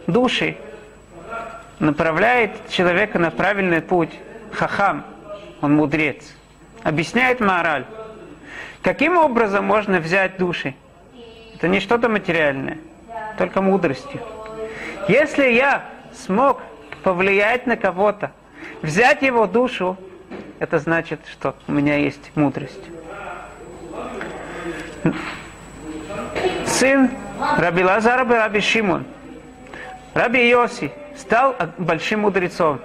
души, 0.07 0.57
направляет 1.79 2.69
человека 2.69 3.19
на 3.19 3.31
правильный 3.31 3.81
путь, 3.81 4.11
хахам, 4.51 5.05
он 5.61 5.75
мудрец. 5.75 6.23
Объясняет 6.83 7.39
мораль. 7.39 7.85
Каким 8.81 9.17
образом 9.17 9.65
можно 9.65 9.99
взять 9.99 10.37
души? 10.37 10.75
Это 11.55 11.67
не 11.67 11.79
что-то 11.79 12.07
материальное, 12.07 12.77
только 13.37 13.61
мудростью. 13.61 14.21
Если 15.07 15.49
я 15.51 15.83
смог 16.13 16.61
повлиять 17.03 17.67
на 17.67 17.75
кого-то, 17.75 18.31
взять 18.81 19.21
его 19.21 19.47
душу, 19.47 19.97
это 20.59 20.79
значит, 20.79 21.21
что 21.29 21.55
у 21.67 21.71
меня 21.71 21.97
есть 21.97 22.31
мудрость. 22.35 22.83
Сын 26.79 27.09
Раби 27.57 27.83
Лазар 27.83 28.25
Раби 28.25 28.61
Шимон, 28.61 29.03
Раби 30.13 30.47
Йоси, 30.47 30.93
стал 31.17 31.53
большим 31.77 32.21
мудрецом. 32.21 32.79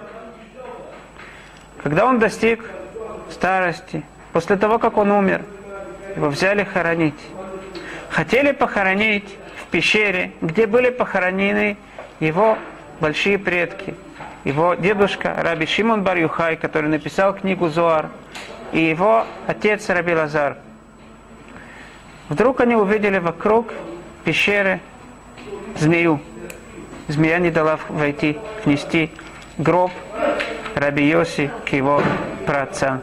Когда 1.81 2.05
он 2.05 2.19
достиг 2.19 2.69
старости, 3.31 4.03
после 4.33 4.57
того, 4.57 4.81
как 4.81 4.97
он 4.97 5.13
умер, 5.13 5.43
его 6.17 6.29
взяли 6.29 6.65
хоронить. 6.65 7.21
Хотели 8.11 8.51
похоронить 8.51 9.39
в 9.63 9.67
пещере, 9.71 10.33
где 10.41 10.67
были 10.67 10.91
похоронены 10.91 11.77
его 12.19 12.59
большие 12.99 13.39
предки. 13.39 13.95
Его 14.43 14.75
дедушка 14.75 15.37
Раби 15.39 15.67
Шимон 15.67 16.03
Бар-Юхай, 16.03 16.57
который 16.57 16.91
написал 16.91 17.33
книгу 17.33 17.69
Зоар, 17.69 18.09
и 18.73 18.81
его 18.81 19.25
отец 19.47 19.89
Раби 19.89 20.17
Лазар. 20.17 20.57
Вдруг 22.29 22.61
они 22.61 22.75
увидели 22.75 23.19
вокруг 23.19 23.73
пещеры 24.25 24.81
змею. 25.77 26.21
Змея 27.09 27.39
не 27.39 27.51
дала 27.51 27.79
войти, 27.89 28.39
внести 28.65 29.11
гроб 29.59 29.93
Раби 30.75 31.05
Йоси 31.05 31.51
к 31.67 31.69
его 31.71 32.03
праотцам. 32.47 33.03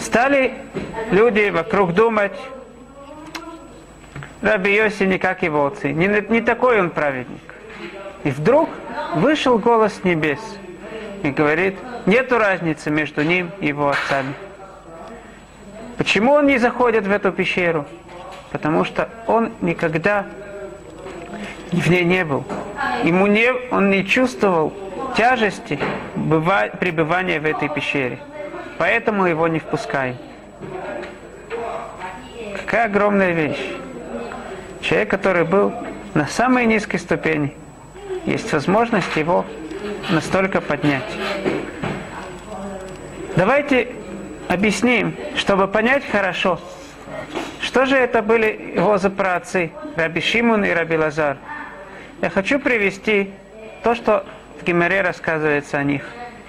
Стали 0.00 0.54
люди 1.10 1.50
вокруг 1.50 1.94
думать, 1.94 2.36
Раби 4.42 4.74
Йоси 4.74 5.04
не 5.04 5.18
как 5.18 5.42
его 5.42 5.66
отцы, 5.66 5.92
не, 5.92 6.06
не 6.28 6.40
такой 6.40 6.80
он 6.80 6.90
праведник. 6.90 7.54
И 8.24 8.30
вдруг 8.30 8.68
вышел 9.14 9.58
голос 9.58 10.00
небес 10.02 10.40
и 11.22 11.30
говорит, 11.30 11.76
нету 12.04 12.36
разницы 12.36 12.90
между 12.90 13.22
ним 13.22 13.50
и 13.60 13.68
его 13.68 13.90
отцами. 13.90 14.34
Почему 16.04 16.32
он 16.32 16.46
не 16.46 16.58
заходит 16.58 17.06
в 17.06 17.10
эту 17.10 17.32
пещеру? 17.32 17.86
Потому 18.52 18.84
что 18.84 19.08
он 19.26 19.52
никогда 19.62 20.26
в 21.72 21.88
ней 21.88 22.04
не 22.04 22.26
был. 22.26 22.44
Ему 23.04 23.26
не, 23.26 23.50
он 23.70 23.88
не 23.88 24.04
чувствовал 24.04 24.74
тяжести 25.16 25.78
быва, 26.14 26.68
пребывания 26.78 27.40
в 27.40 27.46
этой 27.46 27.70
пещере. 27.70 28.18
Поэтому 28.76 29.24
его 29.24 29.48
не 29.48 29.60
впускаем. 29.60 30.16
Какая 32.54 32.84
огромная 32.84 33.32
вещь. 33.32 33.64
Человек, 34.82 35.08
который 35.08 35.44
был 35.44 35.72
на 36.12 36.26
самой 36.26 36.66
низкой 36.66 36.98
ступени, 36.98 37.54
есть 38.26 38.52
возможность 38.52 39.16
его 39.16 39.46
настолько 40.10 40.60
поднять. 40.60 41.10
Давайте 43.36 44.03
объясним, 44.48 45.14
чтобы 45.36 45.68
понять 45.68 46.04
хорошо, 46.10 46.60
что 47.60 47.86
же 47.86 47.96
это 47.96 48.22
были 48.22 48.72
его 48.76 48.98
за 48.98 49.10
праотцы, 49.10 49.72
Раби 49.96 50.20
Шимон 50.20 50.64
и 50.64 50.70
Раби 50.70 50.96
Лазар. 50.96 51.36
Я 52.20 52.30
хочу 52.30 52.58
привести 52.58 53.30
то, 53.82 53.94
что 53.94 54.24
в 54.60 54.64
Гимере 54.64 55.02
рассказывается 55.02 55.78
о 55.78 55.82
них 55.82 56.04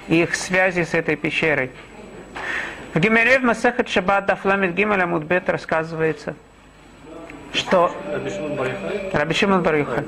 и 0.07 0.21
их 0.21 0.35
связи 0.35 0.83
с 0.83 0.93
этой 0.93 1.15
пещерой. 1.15 1.71
В 2.93 2.99
Гимере 2.99 3.39
в 3.39 3.43
Масахат 3.43 3.89
Шаббат 3.89 4.25
Дафламид 4.25 4.73
Гимель 4.73 5.01
Амудбет 5.01 5.49
рассказывается, 5.49 6.35
что 7.53 7.91
Раби 9.13 9.33
Шимон 9.33 9.63
Бар 9.63 9.75
Юхай. 9.75 10.03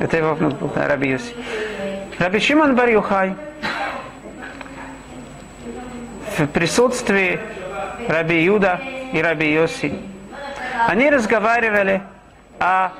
Это 0.00 0.16
его 0.16 0.34
внук 0.34 0.54
был, 0.58 0.68
да, 0.74 0.88
Раби 0.88 1.10
Юси. 1.10 1.34
Раби 2.18 2.40
Шимон 2.40 2.74
Бар 2.74 2.88
Юхай 2.88 3.34
в 6.38 6.46
присутствии 6.46 7.40
Раби 8.08 8.42
Юда 8.42 8.80
и 9.12 9.20
Раби 9.20 9.52
Йоси. 9.52 9.92
Они 10.88 11.10
разговаривали 11.10 12.02
о 12.58 12.90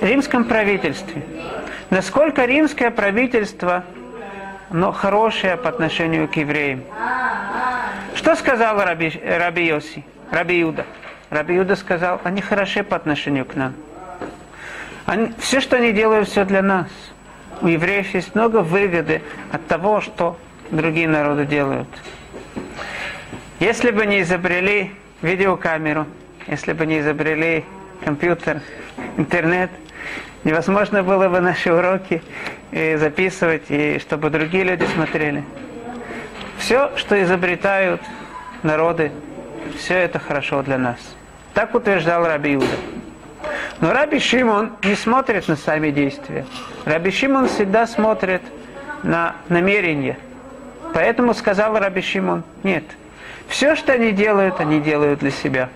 римском 0.00 0.44
правительстве. 0.44 1.22
Насколько 1.90 2.44
римское 2.44 2.90
правительство 2.90 3.84
но 4.70 4.92
хорошее 4.92 5.56
по 5.56 5.68
отношению 5.68 6.28
к 6.28 6.36
евреям. 6.36 6.84
Что 8.14 8.36
сказал 8.36 8.78
Раби, 8.78 9.20
Раби 9.24 9.66
Йоси, 9.66 10.04
Раби 10.30 10.60
Юда? 10.60 10.86
Раби 11.28 11.54
Юда 11.54 11.76
сказал, 11.76 12.20
они 12.24 12.40
хороши 12.40 12.82
по 12.82 12.96
отношению 12.96 13.44
к 13.44 13.54
нам. 13.54 13.74
Они, 15.06 15.32
все, 15.38 15.60
что 15.60 15.76
они 15.76 15.92
делают, 15.92 16.28
все 16.28 16.44
для 16.44 16.62
нас. 16.62 16.88
У 17.62 17.66
евреев 17.66 18.14
есть 18.14 18.34
много 18.34 18.62
выгоды 18.62 19.22
от 19.52 19.66
того, 19.66 20.00
что 20.00 20.38
другие 20.70 21.08
народы 21.08 21.46
делают. 21.46 21.88
Если 23.58 23.90
бы 23.90 24.06
не 24.06 24.22
изобрели 24.22 24.92
видеокамеру, 25.22 26.06
если 26.46 26.72
бы 26.72 26.86
не 26.86 27.00
изобрели 27.00 27.64
компьютер, 28.04 28.60
интернет, 29.16 29.70
невозможно 30.44 31.02
было 31.02 31.28
бы 31.28 31.40
наши 31.40 31.72
уроки 31.72 32.22
э, 32.72 32.96
записывать, 32.96 33.64
и 33.68 33.98
чтобы 33.98 34.30
другие 34.30 34.64
люди 34.64 34.84
смотрели. 34.94 35.44
Все, 36.58 36.90
что 36.96 37.22
изобретают 37.22 38.00
народы, 38.62 39.12
все 39.78 39.94
это 39.94 40.18
хорошо 40.18 40.62
для 40.62 40.78
нас. 40.78 40.98
Так 41.54 41.74
утверждал 41.74 42.24
Раби 42.26 42.54
Иуда. 42.54 42.66
Но 43.80 43.92
Раби 43.92 44.18
Шимон 44.18 44.72
не 44.82 44.94
смотрит 44.94 45.48
на 45.48 45.56
сами 45.56 45.90
действия. 45.90 46.46
Раби 46.84 47.10
Шимон 47.10 47.48
всегда 47.48 47.86
смотрит 47.86 48.42
на 49.02 49.36
намерение. 49.48 50.18
Поэтому 50.92 51.34
сказал 51.34 51.78
Раби 51.78 52.02
Шимон, 52.02 52.42
нет, 52.62 52.84
все, 53.48 53.76
что 53.76 53.92
они 53.92 54.12
делают, 54.12 54.60
они 54.60 54.80
делают 54.80 55.20
для 55.20 55.30
себя. 55.30 55.68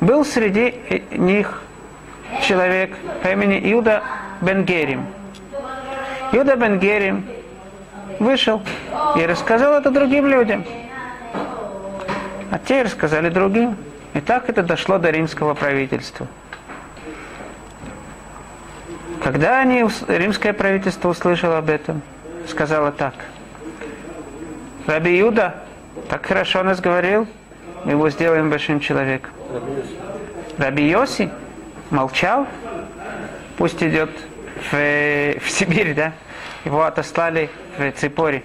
Был 0.00 0.24
среди 0.24 1.02
них 1.10 1.62
человек 2.42 2.96
по 3.22 3.28
имени 3.28 3.72
Иуда 3.72 4.02
Бенгерим. 4.40 5.06
Иуда 6.32 6.56
Бенгерим 6.56 7.24
вышел 8.18 8.62
и 9.16 9.26
рассказал 9.26 9.74
это 9.74 9.90
другим 9.90 10.26
людям. 10.26 10.64
А 12.50 12.58
те 12.58 12.82
рассказали 12.82 13.28
другим. 13.28 13.76
И 14.14 14.20
так 14.20 14.48
это 14.48 14.62
дошло 14.62 14.98
до 14.98 15.10
римского 15.10 15.54
правительства. 15.54 16.26
Когда 19.22 19.60
они, 19.60 19.86
римское 20.06 20.52
правительство 20.52 21.08
услышало 21.08 21.58
об 21.58 21.68
этом, 21.68 22.02
сказало 22.46 22.92
так. 22.92 23.14
Раби 24.88 25.18
Юда 25.18 25.54
так 26.08 26.24
хорошо 26.24 26.62
нас 26.62 26.80
говорил, 26.80 27.28
мы 27.84 27.90
его 27.92 28.08
сделаем 28.08 28.48
большим 28.48 28.80
человеком. 28.80 29.30
Раби 30.56 30.88
Йоси 30.88 31.28
молчал, 31.90 32.46
пусть 33.58 33.82
идет 33.82 34.08
в, 34.70 34.72
в 34.72 35.50
Сибирь, 35.50 35.94
да? 35.94 36.14
Его 36.64 36.84
отослали 36.84 37.50
в 37.76 37.92
Ципори. 37.92 38.42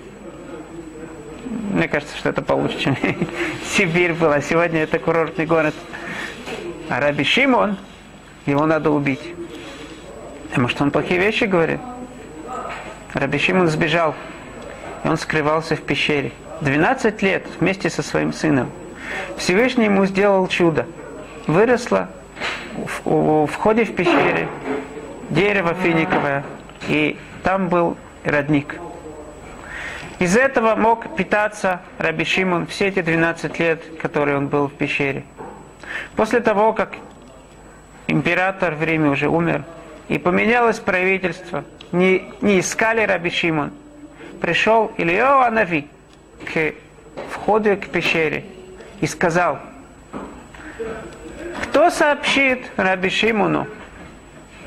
Мне 1.72 1.88
кажется, 1.88 2.18
что 2.18 2.28
это 2.28 2.42
получше, 2.42 2.78
чем 2.78 2.98
Сибирь 3.66 4.12
была. 4.12 4.42
Сегодня 4.42 4.84
это 4.84 5.00
курортный 5.00 5.46
город. 5.46 5.74
А 6.90 7.00
Раби 7.00 7.24
Шимон, 7.24 7.78
его 8.46 8.66
надо 8.66 8.92
убить. 8.92 9.34
Потому 10.50 10.68
что 10.68 10.84
он 10.84 10.92
плохие 10.92 11.22
вещи 11.22 11.46
говорит. 11.46 11.80
Раби 13.14 13.40
Шимон 13.40 13.70
сбежал. 13.70 14.14
И 15.04 15.08
он 15.08 15.18
скрывался 15.18 15.76
в 15.76 15.82
пещере. 15.82 16.32
12 16.62 17.22
лет 17.22 17.46
вместе 17.60 17.90
со 17.90 18.02
своим 18.02 18.32
сыном. 18.32 18.72
Всевышний 19.38 19.86
ему 19.86 20.06
сделал 20.06 20.48
чудо. 20.48 20.86
Выросло 21.48 22.10
в, 22.76 23.10
в, 23.10 23.46
в 23.46 23.48
входе 23.48 23.84
в 23.86 23.96
пещере 23.96 24.48
дерево 25.30 25.74
финиковое. 25.74 26.44
И 26.88 27.18
там 27.44 27.68
был 27.70 27.98
родник. 28.24 28.76
Из 30.20 30.38
этого 30.38 30.76
мог 30.76 31.16
питаться 31.16 31.82
Раби 31.98 32.24
Шимон 32.24 32.68
все 32.68 32.88
эти 32.88 33.02
12 33.02 33.60
лет, 33.60 33.84
которые 34.02 34.38
он 34.38 34.48
был 34.48 34.68
в 34.68 34.74
пещере. 34.74 35.24
После 36.16 36.40
того, 36.40 36.72
как 36.72 36.94
император 38.08 38.76
в 38.76 38.84
Риме 38.84 39.10
уже 39.10 39.28
умер, 39.28 39.64
и 40.08 40.18
поменялось 40.18 40.80
правительство, 40.80 41.64
не, 41.92 42.32
не 42.42 42.60
искали 42.60 43.02
Раби 43.02 43.30
Шимон, 43.30 43.72
пришел 44.44 44.92
Илья 44.98 45.48
Анави 45.48 45.88
к 46.54 46.74
входу 47.30 47.78
к 47.78 47.88
пещере 47.88 48.44
и 49.00 49.08
сказал, 49.08 49.58
кто 51.64 51.90
сообщит 51.90 52.60
Раби 52.76 53.10
Шимону, 53.10 53.68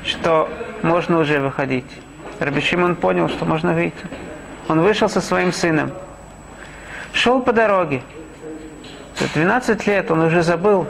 что 0.03 0.49
можно 0.81 1.19
уже 1.19 1.39
выходить? 1.39 1.85
Раби 2.39 2.59
Шимон 2.59 2.95
понял, 2.95 3.29
что 3.29 3.45
можно 3.45 3.73
выйти. 3.73 3.95
Он 4.67 4.81
вышел 4.81 5.09
со 5.09 5.21
своим 5.21 5.53
сыном. 5.53 5.91
Шел 7.13 7.43
по 7.43 7.53
дороге. 7.53 8.01
12 9.35 9.85
лет 9.85 10.09
он 10.09 10.21
уже 10.21 10.41
забыл, 10.41 10.87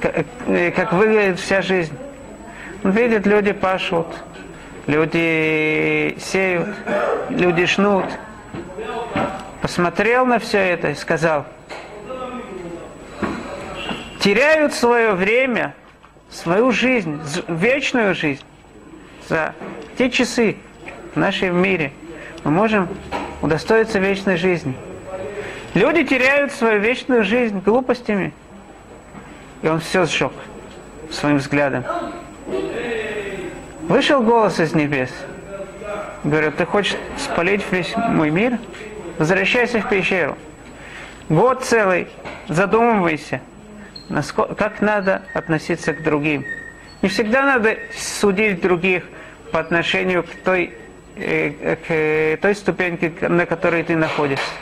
как 0.00 0.92
выглядит 0.92 1.40
вся 1.40 1.60
жизнь. 1.60 1.98
Он 2.84 2.92
видит, 2.92 3.26
люди 3.26 3.50
пашут, 3.50 4.06
люди 4.88 6.16
сеют, 6.18 6.68
люди 7.28 7.66
шнут. 7.66 8.06
Посмотрел 9.62 10.26
на 10.26 10.38
все 10.38 10.58
это 10.58 10.90
и 10.90 10.94
сказал, 10.94 11.44
теряют 14.18 14.74
свое 14.74 15.12
время, 15.12 15.74
свою 16.30 16.72
жизнь, 16.72 17.20
вечную 17.46 18.14
жизнь 18.14 18.42
за 19.28 19.54
те 19.96 20.10
часы 20.10 20.56
в 21.14 21.18
нашем 21.18 21.56
мире. 21.60 21.92
Мы 22.44 22.50
можем 22.50 22.88
удостоиться 23.42 23.98
вечной 23.98 24.36
жизни. 24.36 24.74
Люди 25.74 26.04
теряют 26.04 26.52
свою 26.52 26.80
вечную 26.80 27.24
жизнь 27.24 27.60
глупостями. 27.60 28.32
И 29.60 29.68
он 29.68 29.80
все 29.80 30.06
сжег 30.06 30.32
своим 31.10 31.36
взглядом. 31.36 31.84
Вышел 33.88 34.22
голос 34.22 34.60
из 34.60 34.74
небес. 34.74 35.08
Говорит, 36.22 36.56
ты 36.56 36.66
хочешь 36.66 36.96
спалить 37.16 37.62
весь 37.70 37.96
мой 37.96 38.28
мир? 38.28 38.58
Возвращайся 39.16 39.80
в 39.80 39.88
пещеру. 39.88 40.36
Год 41.30 41.64
целый 41.64 42.08
задумывайся, 42.48 43.40
насколько, 44.10 44.54
как 44.54 44.82
надо 44.82 45.22
относиться 45.32 45.94
к 45.94 46.02
другим. 46.02 46.44
Не 47.00 47.08
всегда 47.08 47.42
надо 47.42 47.78
судить 47.96 48.60
других 48.60 49.04
по 49.52 49.60
отношению 49.60 50.22
к 50.22 50.28
той, 50.44 50.74
э, 51.16 51.76
к 51.76 52.42
той 52.42 52.54
ступеньке, 52.54 53.10
на 53.26 53.46
которой 53.46 53.84
ты 53.84 53.96
находишься. 53.96 54.52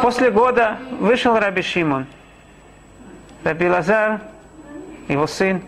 После 0.00 0.30
года 0.30 0.78
вышел 1.00 1.36
Раби 1.36 1.62
Шимон. 1.62 2.06
Раби 3.42 3.68
Лазар, 3.68 4.20
его 5.08 5.26
сын, 5.26 5.60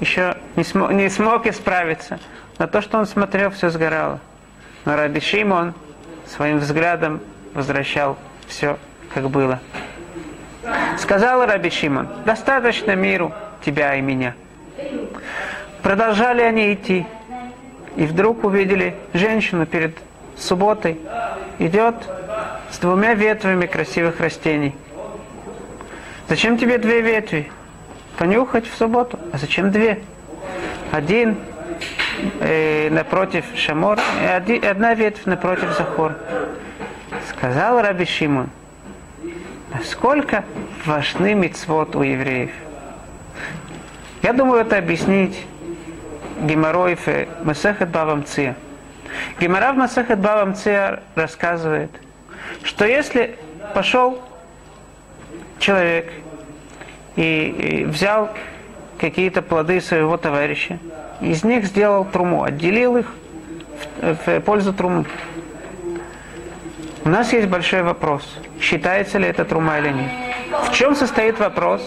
еще 0.00 0.36
не 0.56 0.64
смог, 0.64 0.92
не 0.92 1.08
смог 1.08 1.46
исправиться. 1.46 2.18
На 2.58 2.66
то, 2.66 2.80
что 2.80 2.98
он 2.98 3.06
смотрел, 3.06 3.50
все 3.50 3.70
сгорало. 3.70 4.20
Но 4.84 4.96
Раби 4.96 5.20
Шимон 5.20 5.74
своим 6.26 6.58
взглядом 6.58 7.20
возвращал 7.52 8.16
все, 8.46 8.78
как 9.12 9.30
было. 9.30 9.60
Сказал 10.98 11.44
Раби 11.46 11.70
Шимон, 11.70 12.08
достаточно 12.24 12.94
миру 12.94 13.32
тебя 13.64 13.96
и 13.96 14.00
меня. 14.00 14.34
Продолжали 15.82 16.42
они 16.42 16.72
идти. 16.72 17.06
И 17.96 18.06
вдруг 18.06 18.42
увидели 18.44 18.96
женщину 19.12 19.66
перед 19.66 19.96
субботой. 20.36 20.98
Идет 21.58 21.94
с 22.70 22.78
двумя 22.78 23.14
ветвями 23.14 23.66
красивых 23.66 24.18
растений. 24.18 24.74
Зачем 26.28 26.58
тебе 26.58 26.78
две 26.78 27.02
ветви? 27.02 27.52
Понюхать 28.18 28.66
в 28.66 28.76
субботу. 28.76 29.18
А 29.32 29.38
зачем 29.38 29.70
две? 29.70 30.00
Один 30.92 31.36
э, 32.40 32.88
напротив 32.90 33.44
Шамор, 33.56 33.98
и 34.22 34.26
один, 34.26 34.64
одна 34.64 34.94
ветвь 34.94 35.26
напротив 35.26 35.74
Захор. 35.76 36.14
Сказал 37.30 37.80
Раби 37.80 38.04
Шимон, 38.04 38.50
насколько 39.72 40.44
важны 40.84 41.34
мицвод 41.34 41.96
у 41.96 42.02
евреев. 42.02 42.50
Я 44.22 44.32
думаю, 44.32 44.60
это 44.60 44.78
объяснить 44.78 45.46
Геморроев 46.40 47.06
Масехет 47.42 47.88
Бавам 47.88 48.24
Ция. 48.24 48.56
Гемора 49.40 49.72
в 49.72 49.76
Масехет 49.76 50.18
Бавам 50.18 50.54
Ция 50.54 51.02
рассказывает, 51.14 51.90
что 52.62 52.84
если 52.84 53.36
пошел 53.74 54.22
человек 55.58 56.12
и, 57.16 57.84
взял 57.88 58.30
какие-то 58.98 59.42
плоды 59.42 59.80
своего 59.80 60.16
товарища, 60.16 60.78
из 61.20 61.44
них 61.44 61.64
сделал 61.66 62.04
труму, 62.04 62.44
отделил 62.44 62.96
их 62.96 63.14
в, 64.00 64.26
в 64.26 64.40
пользу 64.40 64.72
трумы. 64.72 65.04
У 67.04 67.08
нас 67.08 67.32
есть 67.32 67.48
большой 67.48 67.82
вопрос, 67.82 68.38
считается 68.60 69.18
ли 69.18 69.28
это 69.28 69.44
трума 69.44 69.78
или 69.78 69.90
нет. 69.90 70.10
В 70.64 70.72
чем 70.72 70.94
состоит 70.94 71.38
вопрос? 71.38 71.82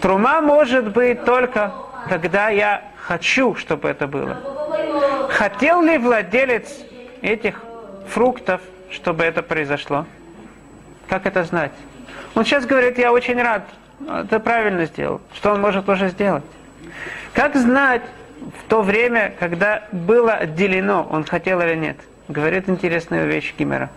Трума 0.00 0.40
может 0.40 0.92
быть 0.92 1.24
только, 1.24 1.72
когда 2.08 2.48
я 2.48 2.82
хочу, 2.96 3.54
чтобы 3.54 3.88
это 3.88 4.06
было. 4.06 4.38
Хотел 5.30 5.82
ли 5.82 5.98
владелец 5.98 6.68
этих 7.20 7.60
фруктов, 8.08 8.60
чтобы 8.90 9.24
это 9.24 9.42
произошло? 9.42 10.06
Как 11.08 11.26
это 11.26 11.44
знать? 11.44 11.72
Он 12.34 12.44
сейчас 12.44 12.64
говорит, 12.64 12.98
я 12.98 13.12
очень 13.12 13.40
рад, 13.40 13.62
это 14.06 14.40
правильно 14.40 14.86
сделал. 14.86 15.20
Что 15.34 15.52
он 15.52 15.60
может 15.60 15.88
уже 15.88 16.08
сделать? 16.08 16.44
Как 17.32 17.56
знать 17.56 18.02
в 18.40 18.68
то 18.68 18.82
время, 18.82 19.34
когда 19.38 19.84
было 19.92 20.34
отделено, 20.34 21.06
он 21.10 21.24
хотел 21.24 21.60
или 21.60 21.74
нет? 21.74 21.96
Говорит 22.28 22.68
интересную 22.68 23.26
вещь 23.26 23.54
Гимера. 23.58 23.90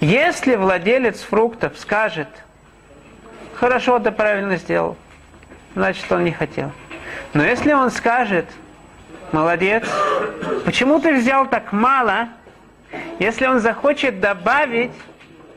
Если 0.00 0.56
владелец 0.56 1.20
фруктов 1.20 1.78
скажет, 1.78 2.28
хорошо, 3.54 3.98
ты 3.98 4.10
правильно 4.12 4.56
сделал, 4.56 4.96
значит 5.74 6.10
он 6.12 6.24
не 6.24 6.32
хотел. 6.32 6.70
Но 7.32 7.44
если 7.44 7.72
он 7.72 7.90
скажет, 7.90 8.46
молодец, 9.32 9.84
почему 10.64 11.00
ты 11.00 11.14
взял 11.14 11.46
так 11.46 11.72
мало, 11.72 12.28
если 13.18 13.46
он 13.46 13.60
захочет 13.60 14.20
добавить, 14.20 14.92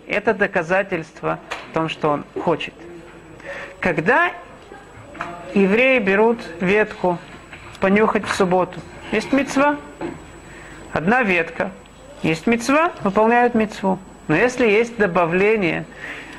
это 0.07 0.33
доказательство 0.33 1.39
в 1.69 1.73
том, 1.73 1.89
что 1.89 2.09
он 2.09 2.25
хочет. 2.41 2.73
Когда 3.87 4.33
евреи 5.53 5.99
берут 5.99 6.41
ветку 6.59 7.17
понюхать 7.79 8.25
в 8.25 8.35
субботу, 8.35 8.81
есть 9.13 9.31
мецва, 9.31 9.77
одна 10.91 11.23
ветка, 11.23 11.71
есть 12.21 12.47
мецва, 12.47 12.91
выполняют 13.01 13.55
мецву. 13.55 13.97
Но 14.27 14.35
если 14.35 14.67
есть 14.67 14.97
добавление, 14.97 15.85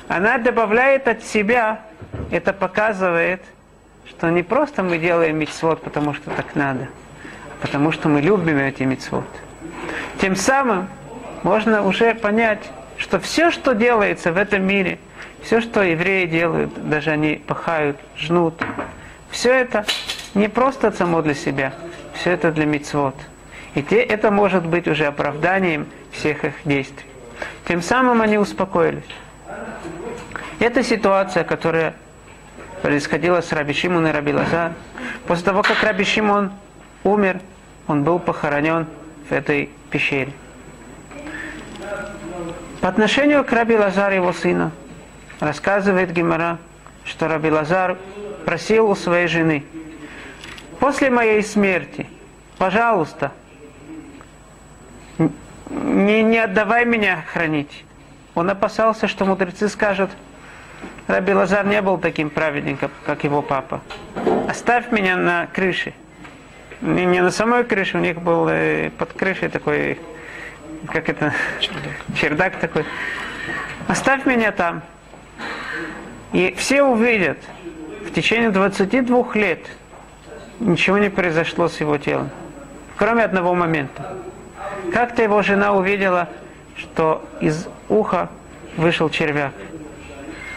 она 0.07 0.37
добавляет 0.37 1.07
от 1.07 1.23
себя, 1.23 1.81
это 2.29 2.53
показывает, 2.53 3.41
что 4.07 4.29
не 4.29 4.43
просто 4.43 4.83
мы 4.83 4.99
делаем 4.99 5.39
мицвод, 5.39 5.81
потому 5.81 6.13
что 6.13 6.29
так 6.29 6.53
надо, 6.53 6.87
а 7.51 7.65
потому 7.65 7.91
что 7.91 8.09
мы 8.09 8.21
любим 8.21 8.59
эти 8.59 8.83
мицвод. 8.83 9.25
Тем 10.21 10.35
самым 10.35 10.87
можно 11.41 11.83
уже 11.83 12.13
понять, 12.13 12.61
что 12.97 13.19
все, 13.19 13.49
что 13.49 13.73
делается 13.73 14.31
в 14.31 14.37
этом 14.37 14.67
мире, 14.67 14.99
все, 15.43 15.61
что 15.61 15.81
евреи 15.81 16.25
делают, 16.25 16.89
даже 16.89 17.11
они 17.11 17.35
пахают, 17.35 17.97
жнут, 18.17 18.53
все 19.29 19.53
это 19.53 19.85
не 20.33 20.47
просто 20.47 20.91
само 20.91 21.21
для 21.21 21.33
себя, 21.33 21.73
все 22.13 22.31
это 22.31 22.51
для 22.51 22.65
мицвод. 22.65 23.15
И 23.75 23.81
те, 23.81 24.01
это 24.01 24.31
может 24.31 24.65
быть 24.65 24.87
уже 24.87 25.05
оправданием 25.05 25.87
всех 26.11 26.43
их 26.43 26.53
действий. 26.65 27.05
Тем 27.67 27.81
самым 27.81 28.21
они 28.21 28.37
успокоились. 28.37 29.03
Это 30.59 30.83
ситуация, 30.83 31.43
которая 31.43 31.93
происходила 32.81 33.41
с 33.41 33.51
Раби 33.51 33.73
Шимон 33.73 34.07
и 34.07 34.11
Раби 34.11 34.33
Лазар. 34.33 34.73
После 35.27 35.45
того, 35.45 35.61
как 35.61 35.81
Раби 35.83 36.03
Шимон 36.03 36.51
умер, 37.03 37.39
он 37.87 38.03
был 38.03 38.19
похоронен 38.19 38.87
в 39.29 39.31
этой 39.31 39.69
пещере. 39.89 40.33
По 42.81 42.87
отношению 42.87 43.43
к 43.43 43.51
Раби 43.51 43.77
Лазару 43.77 44.15
его 44.15 44.33
сына, 44.33 44.71
рассказывает 45.39 46.11
Гимара, 46.11 46.57
что 47.05 47.27
Раби 47.27 47.49
Лазар 47.49 47.97
просил 48.45 48.89
у 48.89 48.95
своей 48.95 49.27
жены, 49.27 49.63
после 50.79 51.09
моей 51.09 51.43
смерти, 51.43 52.07
пожалуйста, 52.57 53.31
не, 55.69 56.23
не 56.23 56.37
отдавай 56.39 56.85
меня 56.85 57.23
хранить. 57.31 57.85
Он 58.35 58.49
опасался, 58.49 59.07
что 59.07 59.25
мудрецы 59.25 59.67
скажут, 59.69 60.09
Раби 61.07 61.33
Лазар 61.33 61.65
не 61.65 61.81
был 61.81 61.97
таким 61.97 62.29
праведником, 62.29 62.91
как 63.05 63.23
его 63.23 63.41
папа. 63.41 63.81
Оставь 64.47 64.91
меня 64.91 65.17
на 65.17 65.47
крыше. 65.47 65.93
Не, 66.81 67.05
не 67.05 67.21
на 67.21 67.31
самой 67.31 67.63
крыше, 67.63 67.97
у 67.97 67.99
них 67.99 68.21
был 68.21 68.47
э, 68.47 68.91
под 68.97 69.13
крышей 69.13 69.49
такой, 69.49 69.99
как 70.87 71.09
это, 71.09 71.33
чердак. 71.59 71.93
чердак 72.15 72.59
такой. 72.59 72.85
Оставь 73.87 74.25
меня 74.25 74.51
там. 74.51 74.81
И 76.31 76.53
все 76.57 76.83
увидят, 76.83 77.37
в 78.05 78.11
течение 78.11 78.51
22 78.51 79.33
лет 79.33 79.59
ничего 80.59 80.97
не 80.97 81.09
произошло 81.09 81.67
с 81.67 81.79
его 81.79 81.97
телом. 81.97 82.29
Кроме 82.97 83.23
одного 83.23 83.55
момента. 83.55 84.17
Как-то 84.93 85.23
его 85.23 85.41
жена 85.41 85.73
увидела, 85.73 86.29
что 86.75 87.25
из 87.41 87.67
уха 87.87 88.29
вышел 88.77 89.09
червяк. 89.09 89.53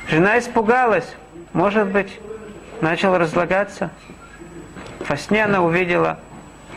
Жена 0.09 0.39
испугалась, 0.39 1.15
может 1.53 1.89
быть, 1.89 2.21
начал 2.81 3.17
разлагаться. 3.17 3.91
Во 5.09 5.17
сне 5.17 5.45
она 5.45 5.63
увидела 5.63 6.19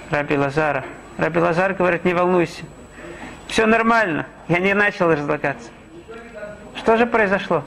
Раби 0.10 0.38
Лазара. 0.38 0.86
Раби 1.18 1.40
Лазар 1.40 1.74
говорит, 1.74 2.06
не 2.06 2.14
волнуйся, 2.14 2.64
все 3.48 3.66
нормально, 3.66 4.26
я 4.48 4.60
не 4.60 4.74
начал 4.74 5.12
разлагаться. 5.12 5.70
Что 6.76 6.98
же 6.98 7.06
произошло? 7.06 7.64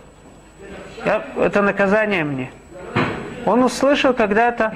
Я, 1.04 1.24
это 1.36 1.62
наказание 1.62 2.24
мне. 2.24 2.50
Он 3.46 3.62
услышал 3.62 4.12
когда-то, 4.12 4.74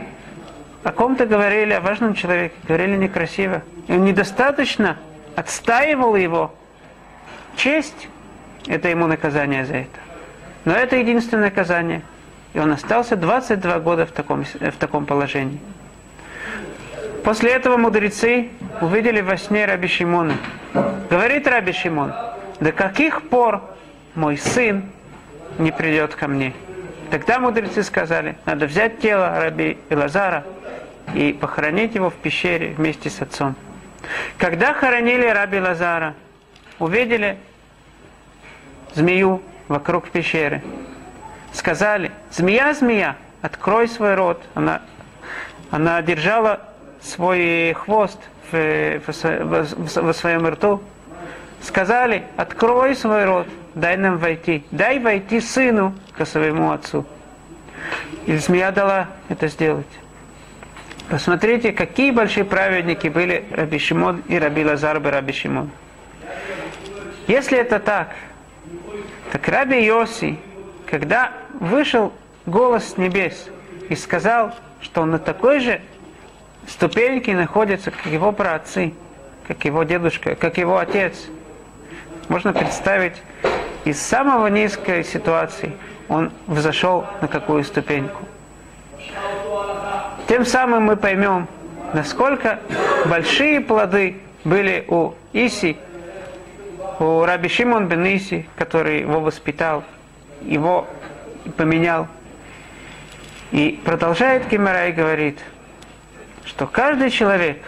о 0.84 0.92
ком-то 0.92 1.26
говорили, 1.26 1.72
о 1.72 1.80
важном 1.80 2.14
человеке, 2.14 2.54
говорили 2.66 2.96
некрасиво. 2.96 3.62
И 3.88 3.92
он 3.92 4.04
недостаточно 4.04 4.96
отстаивал 5.36 6.16
его. 6.16 6.54
Честь– 7.56 8.08
это 8.66 8.88
ему 8.88 9.06
наказание 9.06 9.66
за 9.66 9.76
это. 9.76 9.98
Но 10.64 10.72
это 10.72 10.96
единственное 10.96 11.44
наказание. 11.44 12.02
И 12.54 12.58
он 12.58 12.72
остался 12.72 13.16
22 13.16 13.78
года 13.80 14.06
в 14.06 14.12
таком, 14.12 14.44
в 14.44 14.76
таком 14.78 15.06
положении. 15.06 15.60
После 17.24 17.52
этого 17.52 17.76
мудрецы 17.76 18.48
увидели 18.80 19.20
во 19.20 19.36
сне 19.36 19.64
Раби 19.64 19.88
Шимона. 19.88 20.34
Говорит 21.08 21.46
Раби 21.46 21.72
Шимон, 21.72 22.12
до 22.58 22.72
каких 22.72 23.22
пор 23.28 23.62
мой 24.14 24.36
сын 24.36 24.84
не 25.58 25.72
придет 25.72 26.14
ко 26.14 26.28
мне? 26.28 26.52
Тогда 27.10 27.38
мудрецы 27.38 27.82
сказали, 27.82 28.36
надо 28.46 28.66
взять 28.66 29.00
тело 29.00 29.38
Раби 29.38 29.78
Илазара 29.90 30.44
и 31.14 31.32
похоронить 31.32 31.94
его 31.94 32.10
в 32.10 32.14
пещере 32.14 32.74
вместе 32.76 33.10
с 33.10 33.20
отцом. 33.20 33.54
Когда 34.38 34.74
хоронили 34.74 35.26
Раби 35.26 35.60
Лазара, 35.60 36.14
увидели 36.78 37.36
змею 38.94 39.42
вокруг 39.68 40.08
пещеры. 40.08 40.62
Сказали, 41.52 42.10
змея, 42.30 42.72
змея, 42.74 43.16
открой 43.42 43.88
свой 43.88 44.14
рот. 44.14 44.42
Она, 44.54 44.82
она 45.70 46.02
держала 46.02 46.60
свой 47.02 47.74
хвост 47.74 48.18
в, 48.50 49.00
в, 49.00 49.08
в, 49.08 49.96
в 49.96 50.12
своем 50.14 50.46
рту. 50.46 50.82
Сказали, 51.60 52.24
открой 52.36 52.96
свой 52.96 53.24
рот, 53.24 53.46
дай 53.74 53.96
нам 53.96 54.18
войти. 54.18 54.64
Дай 54.70 54.98
войти 54.98 55.40
сыну 55.40 55.94
к 56.16 56.24
своему 56.26 56.72
отцу. 56.72 57.04
И 58.26 58.36
змея 58.36 58.70
дала 58.70 59.08
это 59.28 59.48
сделать. 59.48 59.86
Посмотрите, 61.08 61.72
какие 61.72 62.10
большие 62.10 62.44
праведники 62.44 63.08
были 63.08 63.44
Раби 63.50 63.78
Шимон 63.78 64.22
и 64.28 64.38
Раби 64.38 64.64
Лазар 64.64 65.00
бы 65.00 65.10
Раби 65.10 65.32
Шимон. 65.32 65.70
Если 67.26 67.58
это 67.58 67.78
так, 67.78 68.14
так 69.30 69.46
Раби 69.48 69.84
Йоси, 69.84 70.38
когда 70.86 71.32
вышел 71.60 72.12
голос 72.46 72.92
с 72.92 72.96
небес 72.96 73.48
и 73.88 73.96
сказал, 73.96 74.54
что 74.80 75.02
он 75.02 75.10
на 75.10 75.18
такой 75.18 75.60
же 75.60 75.80
ступеньке 76.66 77.34
находится, 77.34 77.90
как 77.90 78.06
его 78.06 78.32
праотцы, 78.32 78.94
как 79.46 79.64
его 79.64 79.82
дедушка, 79.84 80.34
как 80.34 80.58
его 80.58 80.78
отец, 80.78 81.26
можно 82.28 82.52
представить, 82.52 83.14
из 83.84 84.00
самого 84.00 84.46
низкой 84.46 85.04
ситуации 85.04 85.72
он 86.08 86.30
взошел 86.46 87.06
на 87.20 87.28
какую 87.28 87.64
ступеньку. 87.64 88.22
Тем 90.28 90.44
самым 90.44 90.84
мы 90.84 90.96
поймем, 90.96 91.48
насколько 91.92 92.60
большие 93.06 93.60
плоды 93.60 94.16
были 94.44 94.84
у 94.88 95.14
Иси, 95.32 95.76
у 96.98 97.24
Раби 97.24 97.48
Шимон 97.48 97.88
бен 97.88 98.04
Иси, 98.06 98.46
который 98.56 99.00
его 99.00 99.20
воспитал, 99.20 99.82
его 100.42 100.86
поменял. 101.56 102.06
И 103.50 103.80
продолжает 103.84 104.48
Гимара 104.48 104.88
и 104.88 104.92
говорит, 104.92 105.38
что 106.44 106.66
каждый 106.66 107.10
человек, 107.10 107.58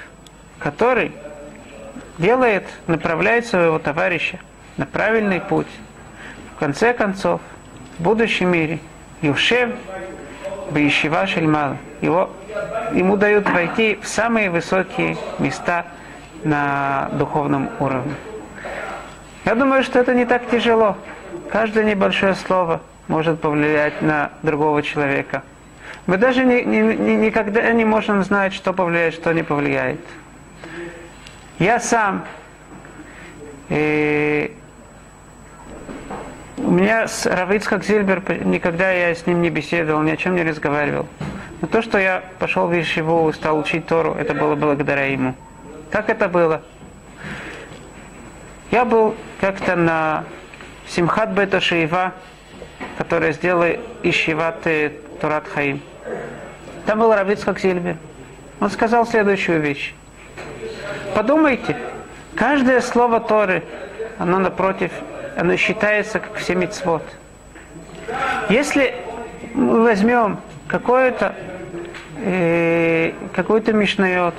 который 0.59 1.13
делает, 2.19 2.65
направляет 2.87 3.47
своего 3.47 3.79
товарища 3.79 4.39
на 4.77 4.87
правильный 4.87 5.41
путь, 5.41 5.67
в 6.55 6.59
конце 6.59 6.93
концов, 6.93 7.41
в 7.99 8.03
будущем 8.03 8.51
мире, 8.51 8.79
Юшев 9.23 9.71
Баишива 10.71 11.27
Шельмала, 11.27 11.77
его, 12.01 12.31
ему 12.93 13.17
дают 13.17 13.49
войти 13.51 13.99
в 14.01 14.07
самые 14.07 14.51
высокие 14.51 15.17
места 15.39 15.87
на 16.45 17.09
духовном 17.13 17.71
уровне. 17.81 18.15
Я 19.45 19.55
думаю, 19.55 19.83
что 19.83 19.99
это 19.99 20.15
не 20.15 20.25
так 20.25 20.49
тяжело. 20.49 20.97
Каждое 21.51 21.85
небольшое 21.85 22.35
слово 22.35 22.81
может 23.09 23.41
повлиять 23.41 24.01
на 24.01 24.31
другого 24.43 24.83
человека. 24.83 25.43
Мы 26.07 26.19
даже 26.19 26.45
не, 26.45 26.63
не, 26.65 26.81
не, 26.81 27.17
никогда 27.17 27.71
не 27.73 27.85
можем 27.85 28.23
знать, 28.23 28.55
что 28.55 28.73
повлияет, 28.73 29.15
что 29.15 29.33
не 29.33 29.43
повлияет. 29.43 30.01
Я 31.59 31.81
сам, 31.81 32.25
э, 33.69 34.51
у 36.57 36.71
меня 36.71 37.09
с 37.09 37.27
Равицкак 37.27 37.85
Зильбер, 37.85 38.23
никогда 38.45 38.91
я 38.91 39.15
с 39.15 39.27
ним 39.27 39.43
не 39.43 39.51
беседовал, 39.51 40.03
ни 40.03 40.11
о 40.11 40.17
чем 40.17 40.37
не 40.37 40.43
разговаривал. 40.43 41.07
Но 41.61 41.69
то, 41.69 41.83
что 41.83 41.99
я 41.99 42.23
пошел 42.39 42.67
в 42.67 42.73
Ешиву 42.73 43.29
и 43.29 43.33
стал 43.33 43.59
учить 43.59 43.87
Тору, 43.87 44.15
это 44.15 44.35
было 44.35 44.55
благодаря 44.55 45.07
ему. 45.07 45.35
Как 45.91 46.09
это 46.09 46.29
было? 46.29 46.63
Я 48.71 48.85
был 48.85 49.15
как-то 49.41 49.77
на 49.77 50.25
Симхат 50.87 51.33
Бета 51.33 51.61
Шиева, 51.61 52.13
которая 52.99 53.33
сделала 53.33 53.71
Ишиват 54.03 54.67
Турат 55.21 55.47
Хаим. 55.49 55.81
Там 56.87 56.99
был 56.99 57.13
Равицкак 57.13 57.59
Зильбер. 57.59 57.97
Он 58.61 58.71
сказал 58.71 59.07
следующую 59.07 59.61
вещь. 59.61 59.95
Подумайте, 61.15 61.77
каждое 62.35 62.81
слово 62.81 63.21
Торы, 63.21 63.63
оно 64.19 64.39
напротив 64.39 64.91
оно 65.37 65.57
считается 65.57 66.21
как 66.21 66.35
все 66.37 66.55
мецвод. 66.55 67.03
Если 68.49 68.95
мы 69.55 69.83
возьмем 69.83 70.39
какое-то 70.67 71.35
э, 72.19 73.13
какой-то 73.35 73.73
мишнает, 73.73 74.35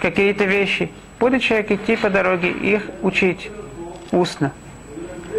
какие-то 0.00 0.44
вещи, 0.44 0.90
будет 1.18 1.42
человек 1.42 1.70
идти 1.70 1.96
по 1.96 2.10
дороге 2.10 2.50
их 2.50 2.82
учить 3.02 3.50
устно, 4.12 4.52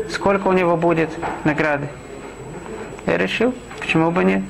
сколько 0.09 0.47
у 0.47 0.53
него 0.53 0.77
будет 0.77 1.09
награды. 1.43 1.87
Я 3.05 3.17
решил, 3.17 3.53
почему 3.79 4.11
бы 4.11 4.23
нет. 4.23 4.41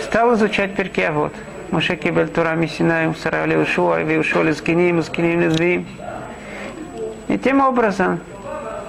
Стал 0.00 0.34
изучать 0.34 0.74
перке, 0.74 1.08
а 1.08 1.12
вот. 1.12 1.32
Моше 1.70 1.96
кибель 1.96 2.28
Тура 2.28 2.54
Мисинаем, 2.54 3.14
Саравли 3.16 3.56
Ушуа, 3.56 4.00
Виушоли 4.02 4.52
Скиним, 4.52 5.02
Скиним 5.02 5.40
Незвим. 5.40 5.86
И 7.28 7.38
тем 7.38 7.60
образом 7.60 8.20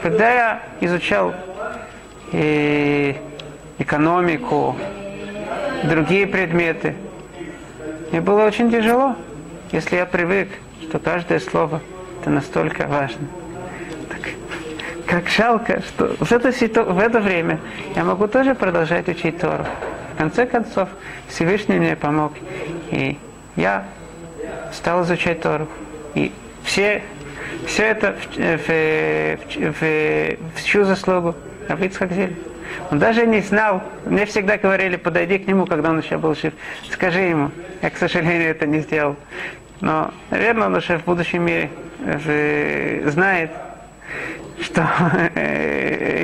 когда 0.08 0.34
я 0.34 0.62
изучал 0.80 1.36
и 2.32 3.13
экономику, 3.78 4.74
другие 5.84 6.26
предметы, 6.26 6.96
мне 8.12 8.22
было 8.22 8.46
очень 8.46 8.72
тяжело, 8.72 9.17
если 9.74 9.98
я 9.98 10.06
привык, 10.06 10.48
что 10.84 11.00
каждое 11.00 11.41
слово 11.41 11.82
это 12.22 12.30
настолько 12.30 12.88
важно. 12.88 13.28
Так, 14.08 14.30
как 15.06 15.28
жалко, 15.28 15.82
что 15.82 16.15
в 16.24 16.32
это, 16.32 16.52
в 16.84 17.00
это 17.00 17.20
время 17.20 17.60
я 17.93 18.06
могу 18.06 18.30
тоже 18.30 18.56
продолжать 18.56 19.10
учить 19.10 19.39
Тору. 19.39 19.65
В 20.13 20.17
конце 20.17 20.46
концов, 20.46 20.88
Всевышний 21.28 21.80
мне 21.80 21.98
помог, 21.98 22.32
и 22.91 23.17
я 23.58 23.84
стал 24.72 25.04
изучать 25.04 25.41
Тору. 25.41 25.67
И 26.15 26.32
все 26.63 27.04
все 27.66 27.84
это 27.84 28.14
в, 28.14 28.38
в, 28.38 29.38
в, 29.72 30.38
в 30.56 30.64
чью 30.64 30.86
заслугу? 30.86 31.36
Равицхак 31.68 32.10
Он 32.92 33.00
даже 33.00 33.26
не 33.26 33.42
знал, 33.42 33.84
мне 34.06 34.26
всегда 34.26 34.58
говорили, 34.58 34.96
подойди 34.96 35.38
к 35.38 35.48
нему, 35.48 35.66
когда 35.66 35.90
он 35.90 36.00
еще 36.00 36.18
был 36.18 36.36
жив, 36.36 36.54
скажи 36.92 37.20
ему. 37.20 37.52
Я, 37.82 37.90
к 37.90 37.98
сожалению, 37.98 38.52
это 38.52 38.66
не 38.66 38.80
сделал. 38.80 39.16
Но, 39.82 40.12
наверное, 40.32 40.68
он 40.68 40.76
уже 40.76 40.98
в 40.98 41.04
будущем 41.04 41.44
мире 41.44 41.70
знает, 43.06 43.52
что 44.62 44.82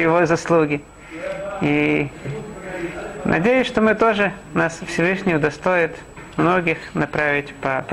его 0.01 0.25
заслуги. 0.25 0.81
И 1.61 2.09
надеюсь, 3.25 3.67
что 3.67 3.81
мы 3.81 3.95
тоже, 3.95 4.33
нас 4.53 4.79
Всевышний 4.87 5.35
удостоит 5.35 5.91
многих 6.37 6.77
направить 6.93 7.53
по 7.55 7.77